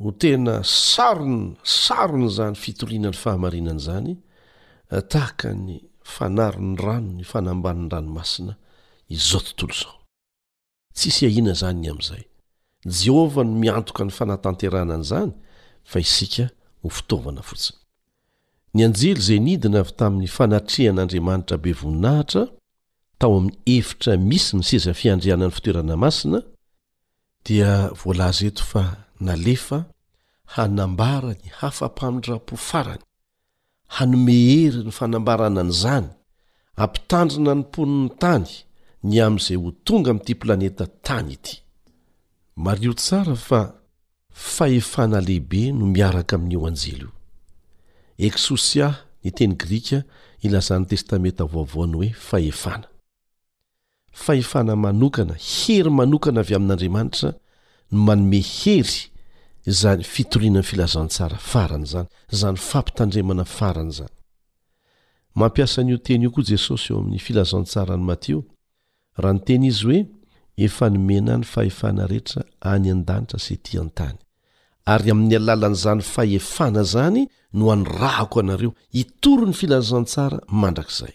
no 0.02 0.10
tena 0.12 0.62
sarona 0.64 1.54
sarony 1.64 2.28
zany 2.28 2.54
fitorianany 2.54 3.16
fahamarinana 3.22 3.78
zany 3.78 4.12
eh, 4.90 5.02
tahaka 5.12 5.54
ny 5.54 5.76
fanaro 6.04 6.60
ny 6.60 6.76
rano 6.82 7.12
ny 7.18 7.24
fanamban'ny 7.24 7.88
ranomasina 7.92 8.54
izao 9.08 9.40
tontolo 9.40 9.72
izao 9.78 9.96
tsisy 10.94 11.26
ahina 11.26 11.50
izany 11.54 11.78
ny 11.80 11.88
amin'izay 11.90 12.24
jehovah 12.86 13.46
no 13.46 13.52
miantoka 13.62 14.04
ny 14.04 14.10
fanatanteranan' 14.18 15.04
izany 15.06 15.32
fa 15.90 15.96
isika 16.04 16.44
hofitaovana 16.82 17.42
fotsiny 17.48 17.78
ny 18.74 18.82
anjely 18.88 19.20
zay 19.26 19.40
nidina 19.40 19.84
tamin'ny 19.84 20.26
fanatrehan'andriamanitra 20.38 21.56
be 21.62 21.70
voninahitra 21.80 22.42
tao 23.22 23.32
amin'ny 23.38 23.54
evitra 23.76 24.12
misy 24.30 24.50
nisezafiandrianan'ny 24.58 25.54
fitoerana 25.56 25.96
masina 26.04 26.38
dia 27.46 27.72
volaza 28.02 28.46
eto 28.50 28.64
fa 28.72 28.84
nalefa 29.22 29.91
hanambara 30.54 31.28
ny 31.42 31.48
hafampamindram-po 31.60 32.56
farany 32.56 33.02
hanome 33.96 34.32
hery 34.32 34.84
no 34.84 34.90
fanambarana 34.98 35.60
any 35.60 35.68
izany 35.70 36.08
ampitandrina 36.82 37.54
ny 37.54 37.60
mponony 37.62 38.10
tany 38.20 38.48
ny 39.04 39.16
amin'izay 39.26 39.56
ho 39.62 39.70
tonga 39.86 40.10
amin'n'ity 40.10 40.34
planeta 40.42 40.84
tany 41.06 41.32
ity 41.36 41.54
mario 42.66 42.92
tsara 42.94 43.36
fa 43.48 43.60
fahefana 44.56 45.18
lehibe 45.26 45.62
no 45.78 45.84
miaraka 45.96 46.34
amin'io 46.38 46.66
anjely 46.68 47.06
io 47.06 47.10
eksosia 48.28 48.88
ny 49.24 49.30
teny 49.36 49.54
grika 49.62 49.98
ilazan'ny 50.46 50.86
testamenta 50.92 51.44
vaovaoany 51.52 51.94
hoe 51.98 52.10
fahefana 52.28 52.86
fahefana 54.24 54.72
manokana 54.84 55.34
hery 55.50 55.90
manokana 55.98 56.38
avy 56.44 56.52
amin'andriamanitra 56.58 57.28
no 57.90 57.98
manome 58.06 58.40
hery 58.56 58.98
zany 59.66 60.02
fitorinany 60.04 60.62
filazantsara 60.62 61.36
farany 61.36 61.86
zany 61.86 62.06
zany 62.30 62.56
fampitandremana 62.56 63.44
farany 63.44 63.90
zany 63.92 64.12
mampiasa 65.34 65.82
n'io 65.82 65.98
tenyio 66.06 66.30
koa 66.34 66.44
jesosy 66.48 66.88
eo 66.92 66.98
amin'ny 67.00 67.18
filazantsarany 67.26 68.02
matio 68.08 68.38
raha 69.16 69.34
ny 69.34 69.40
teny 69.46 69.64
izy 69.68 69.84
hoe 69.84 70.00
efa 70.66 70.86
nomena 70.90 71.34
ny 71.38 71.44
fahefana 71.52 72.06
rehetra 72.06 72.42
any 72.72 72.86
an-danitra 72.92 73.38
sy 73.38 73.54
tian-tany 73.64 74.18
ary 74.84 75.10
amin'ny 75.14 75.36
alalan'izany 75.40 76.02
fahefana 76.14 76.82
zany 76.94 77.28
no 77.52 77.70
hanrahako 77.70 78.40
anareo 78.40 78.72
hitoro 78.96 79.44
ny 79.46 79.52
filazantsara 79.54 80.40
mandrakzay 80.50 81.14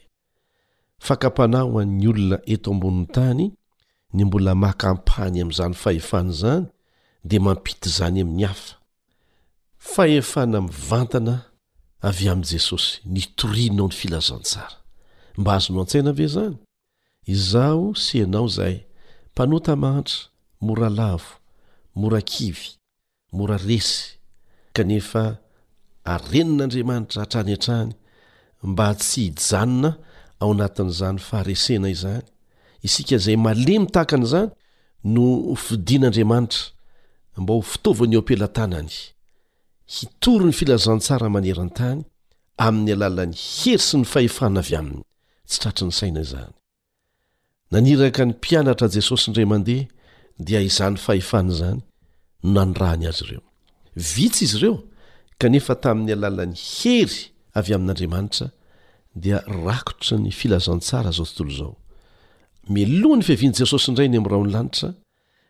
fakapanaho 0.99 1.79
an'ny 1.83 2.07
olona 2.07 2.37
eto 2.53 2.71
ambonnn 2.71 3.05
tany 3.11 3.45
ny 4.15 4.23
mbola 4.25 4.55
makampany 4.55 5.35
ami'zany 5.43 5.73
fahefana 5.75 6.31
zany 6.31 6.65
de 7.31 7.37
mampity 7.45 7.87
zany 7.95 8.21
amin'ny 8.23 8.43
hafa 8.49 8.73
fa 9.93 10.03
efa 10.19 10.41
na 10.51 10.59
mivantana 10.67 11.35
avy 12.07 12.25
amin'i 12.33 12.49
jesosy 12.53 12.89
nitorinao 13.13 13.87
ny 13.89 13.95
filazantsara 13.99 14.75
mba 15.39 15.51
azo 15.57 15.69
no 15.73 15.81
an-tsaina 15.83 16.11
ve 16.19 16.27
zany 16.35 16.55
izaho 17.35 17.87
sy 18.03 18.13
ianao 18.21 18.47
izay 18.51 18.75
mpanotamahatra 19.31 20.17
mora 20.65 20.89
lavo 20.99 21.31
mora 22.01 22.21
kivy 22.31 22.65
mora 23.37 23.57
resy 23.69 23.97
kanefa 24.75 25.23
arenin'andriamanitra 26.13 27.19
hatranyantrany 27.23 27.91
mba 28.71 28.87
tsy 29.01 29.19
hijanona 29.27 29.91
ao 30.41 30.49
anatin'izany 30.55 31.17
faharesena 31.27 31.87
izany 31.95 32.25
isika 32.85 33.15
izay 33.19 33.37
malemytakan'izany 33.47 34.49
no 35.13 35.23
fidian'andriamanitra 35.65 36.61
mba 37.41 37.53
ho 37.53 37.61
fitaovany 37.71 38.15
oampela 38.17 38.47
tanany 38.57 38.93
hitory 39.95 40.45
ny 40.49 40.53
filazantsara 40.59 41.27
maneran 41.35 41.69
tany 41.79 42.01
amin'ny 42.65 42.93
alalan'ny 42.97 43.37
hery 43.57 43.83
sy 43.87 43.95
ny 44.01 44.07
fahefana 44.13 44.61
avy 44.65 44.75
aminy 44.81 45.03
tsy 45.49 45.57
tratry 45.61 45.87
ny 45.89 45.95
saina 46.01 46.21
izany 46.25 46.53
naniraka 47.73 48.21
ny 48.25 48.31
mpianatra 48.37 48.87
jesosy 48.95 49.25
indray 49.29 49.47
mandeha 49.53 49.85
dia 50.47 50.59
izany 50.69 50.97
fahefana 51.05 51.51
izany 51.55 51.79
no 52.43 52.49
nanodrany 52.57 53.05
azy 53.11 53.23
ireo 53.27 53.43
vitsy 54.13 54.43
izy 54.47 54.57
ireo 54.59 54.75
kanefa 55.41 55.73
tamin'ny 55.85 56.13
alalan'ny 56.17 56.57
hery 56.75 57.19
avy 57.59 57.71
amin'andriamanitra 57.77 58.45
dia 59.23 59.37
rakotry 59.67 60.15
ny 60.23 60.31
filazantsara 60.39 61.09
zao 61.17 61.25
tontolo 61.35 61.51
izao 61.55 61.71
melohany 62.75 63.23
fehavian' 63.27 63.55
jesosy 63.61 63.87
indray 63.93 64.09
ny 64.11 64.17
ami'rao 64.21 64.43
ny 64.47 64.51
lanitra 64.57 64.89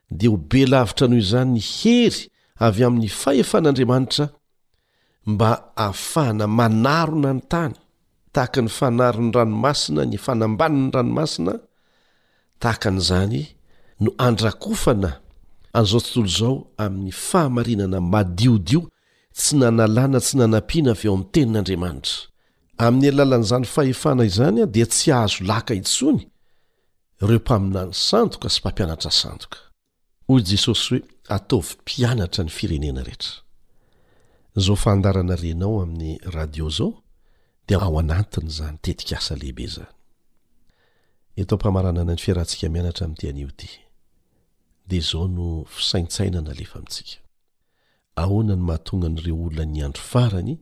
de 0.10 0.30
ho 0.32 0.38
be 0.38 0.66
lavitra 0.66 1.08
noho 1.08 1.22
izany 1.22 1.54
ny 1.56 1.62
hery 1.80 2.20
avy 2.66 2.84
amin'ny 2.88 3.10
faefan'andriamanitra 3.10 4.26
mba 5.28 5.50
ahafahana 5.76 6.48
manarona 6.48 7.32
ny 7.36 7.42
tany 7.52 7.74
tahaka 8.34 8.60
ny 8.62 8.70
fanarony 8.78 9.32
ranomasina 9.36 10.02
ny 10.06 10.18
fanambanany 10.26 10.92
ranomasina 10.96 11.54
tahakan'zany 12.62 13.42
no 14.04 14.12
andraofana 14.28 15.10
'zaontozao 15.90 16.54
amin'ny 16.86 17.12
fahaainana 17.30 18.00
madiodio 18.14 18.80
tsy 19.38 19.56
nanalna 19.62 20.18
tsy 20.26 20.36
nanapiana 20.40 20.92
av 20.96 21.02
eo 21.06 21.14
a'nytenin'adriaanta 21.20 22.10
amin'y 22.86 23.10
alalan'zanyaena 23.14 24.24
zany 24.38 24.62
di 24.74 24.82
tsy 24.92 25.12
ahazo 25.18 25.40
laka 25.52 25.74
itsony 25.82 26.24
reo 27.28 27.42
mpaminany 27.44 27.92
sandoka 28.10 28.48
sy 28.54 28.60
mpampianatra 28.62 29.12
sandoka 29.22 29.58
hoy 30.28 30.44
jesosy 30.52 30.90
hoe 30.90 31.02
ataovy-mpianatra 31.36 32.44
ny 32.44 32.50
firenena 32.52 33.04
rehetra 33.04 33.32
zao 34.56 34.76
fandarana 34.76 35.36
renao 35.36 35.82
amin'ny 35.82 36.18
radio 36.26 36.68
izao 36.68 36.94
dia 37.68 37.78
ao 37.82 38.00
anatiny 38.00 38.48
iza 38.50 38.72
nytetika 38.72 39.18
asa 39.18 39.36
lehibe 39.36 39.64
izany 39.64 39.92
etao 41.36 41.58
mpamaranana 41.58 42.12
ny 42.14 42.18
fiarahantsika 42.20 42.70
mianatra 42.70 43.06
amin'ny 43.06 43.20
tean'io 43.20 43.48
ity 43.48 43.70
dia 44.88 45.00
izao 45.00 45.28
no 45.28 45.64
fisaintsainana 45.66 46.54
lefa 46.54 46.76
amintsika 46.80 47.20
ahoana 48.16 48.56
ny 48.56 48.62
mahatonga 48.68 49.08
nyireo 49.10 49.44
olona 49.46 49.66
ny 49.66 49.82
andro 49.86 50.02
farany 50.12 50.58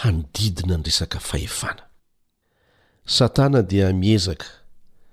hamididina 0.00 0.76
ny 0.78 0.82
resaka 0.84 1.20
fahefana 1.20 1.82
satana 3.04 3.62
dia 3.62 3.92
miezaka 3.92 4.46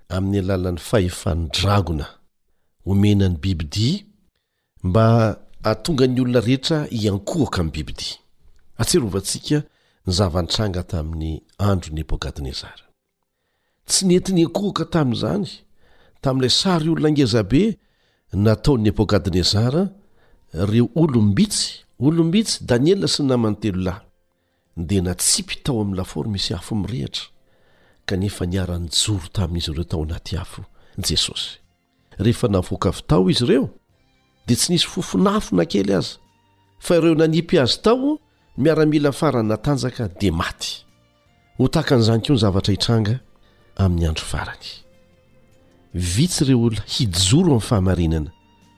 amin'ny 0.10 0.40
alalan'ny 0.40 0.80
fahefany 0.80 1.50
dragona 1.50 2.08
homenany 2.86 3.38
bibidia 3.38 4.04
mba 4.84 5.38
aatonga 5.64 6.06
ny 6.08 6.22
olona 6.22 6.40
rehetra 6.40 6.78
iankohaka 6.92 7.60
amin'ny 7.62 7.74
bibidia 7.78 8.16
atserovantsika 8.78 9.58
ny 9.64 9.66
zavan-tranga 10.18 10.84
tamin'ny 10.92 11.34
androny 11.70 12.00
ebokadnezara 12.06 12.86
tsy 13.90 14.02
nenti 14.10 14.32
ny 14.36 14.42
ankohaka 14.48 14.84
tamin'izany 14.96 15.48
tamin'ilay 16.24 16.54
sary 16.62 16.88
olona 16.90 17.08
angezabe 17.10 17.64
nataon'ny 18.46 18.88
ebokadnezara 18.94 19.82
reo 20.72 20.88
olombitsy 21.02 21.66
olombitsy 22.06 22.56
daniela 22.70 23.08
sy 23.14 23.22
y 23.24 23.28
namanotelolahy 23.30 24.02
dia 24.88 25.02
na 25.08 25.14
tsipitao 25.22 25.76
amin'ny 25.82 25.98
lafaory 26.00 26.30
misy 26.36 26.52
afo 26.58 26.74
mirehitra 26.82 27.26
kanefa 28.08 28.44
niara-nyjoro 28.52 29.28
tamin'izy 29.38 29.72
ireo 29.72 29.86
tao 29.92 30.02
anaty 30.04 30.34
afo 30.44 30.62
jesosy 31.08 31.52
rehefa 32.20 32.48
navoaka 32.48 32.90
vi 32.92 33.02
tao 33.08 33.30
izy 33.30 33.44
ireo 33.46 33.70
dia 34.48 34.58
tsy 34.58 34.72
nisy 34.74 34.88
fofinafo 34.88 35.56
na 35.56 35.66
kely 35.66 35.94
aza 35.98 36.18
fa 36.80 36.96
ireo 36.96 37.16
nanipy 37.16 37.60
azy 37.60 37.82
tao 37.82 38.20
miaramila 38.58 39.12
farany 39.12 39.48
natanjaka 39.48 40.08
dia 40.20 40.32
maty 40.34 40.86
ho 41.58 41.68
tahakan'izany 41.68 42.22
keo 42.22 42.34
ny 42.36 42.40
zavatra 42.40 42.72
hitranga 42.72 43.20
amin'ny 43.76 44.08
andro 44.08 44.26
farany 44.26 44.70
vitsy 45.94 46.44
ireo 46.44 46.60
olona 46.62 46.84
hijoro 46.88 47.48
amin'ny 47.52 47.62
fahamarinana 47.62 48.32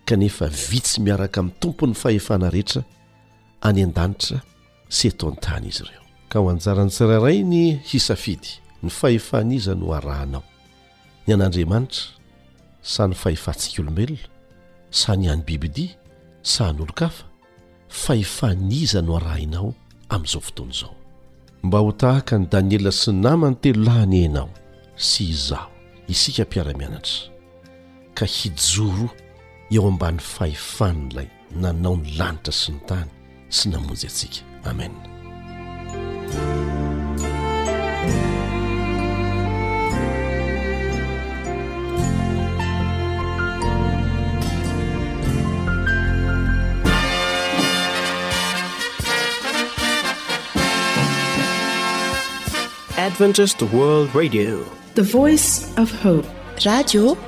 kanefa 0.05 0.47
vitsy 0.47 1.01
miaraka 1.01 1.41
min'ny 1.41 1.59
tompony 1.59 1.93
fahefana 1.93 2.49
rehetra 2.49 2.81
any 3.61 3.83
an-danitra 3.83 4.41
sy 4.89 5.07
eton-tany 5.07 5.67
izy 5.69 5.83
ireo 5.85 6.03
ka 6.29 6.39
ho 6.39 6.49
anjarany 6.49 6.89
tsirairay 6.89 7.43
ny 7.43 7.77
hisafidy 7.91 8.59
ny 8.83 8.89
fahefana 8.89 9.53
iza 9.53 9.75
no 9.75 9.93
harahanao 9.93 10.43
ny 11.27 11.33
an'andriamanitra 11.33 12.16
sany 12.93 13.15
fahefantsika 13.21 13.77
olombelona 13.81 14.27
sany 15.01 15.23
ihany 15.25 15.43
bibidia 15.49 15.93
sanyolokaafa 16.53 17.25
fahefaniza 18.03 18.99
no 19.07 19.11
arahinao 19.19 19.71
amin'izao 20.15 20.41
fotoany 20.49 20.71
izao 20.77 20.93
mba 21.63 21.77
ho 21.83 21.91
tahaka 22.01 22.33
ny 22.39 22.45
daniela 22.53 22.91
sy 23.01 23.11
namany 23.25 23.55
telo 23.63 23.81
lahany 23.87 24.17
inao 24.27 24.49
sy 25.09 25.19
izaho 25.33 25.71
isika 26.13 26.43
mpiara-mianatra 26.47 27.19
ka 28.17 28.25
hijoro 28.37 29.07
eo 29.75 29.83
ambany 29.91 30.17
fahefan'ilay 30.35 31.29
nanao 31.63 31.95
ny 32.01 32.07
lanitra 32.19 32.53
sy 32.61 32.69
ny 32.73 32.79
tany 32.89 33.09
sy 33.57 33.65
namonjy 33.69 34.05
atsika 34.11 34.39
amen 34.71 34.93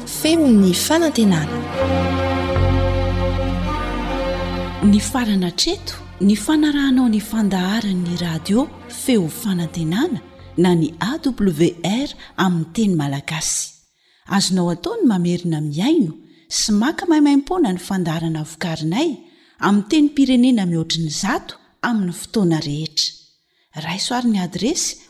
femony 0.07 0.73
faantenany 0.85 1.45
farana 5.11 5.51
treto 5.61 5.95
ny 6.21 6.35
fanarahnao 6.35 7.07
ny 7.09 7.19
fandaharan'ny 7.23 8.15
radio 8.21 8.67
feo 8.91 9.27
fanantenana 9.41 10.19
na 10.57 10.75
ny 10.75 10.89
awr 11.11 12.09
aminny 12.43 12.65
teny 12.75 12.93
malagasy 13.01 13.69
azonao 14.35 14.67
ataony 14.75 15.03
mamerina 15.11 15.61
miaino 15.61 16.13
sy 16.57 16.71
maka 16.81 17.03
maimaimpona 17.11 17.71
ny 17.73 17.79
fandaharana 17.87 18.43
vokarinay 18.51 19.09
amin 19.63 19.83
teny 19.91 20.09
pirenena 20.15 20.65
mihoatriny 20.67 21.09
zato 21.23 21.55
amin'ny 21.87 22.13
fotoana 22.21 22.59
rehetra 22.67 23.13
raisoarin'ny 23.87 24.39
adresy 24.47 25.08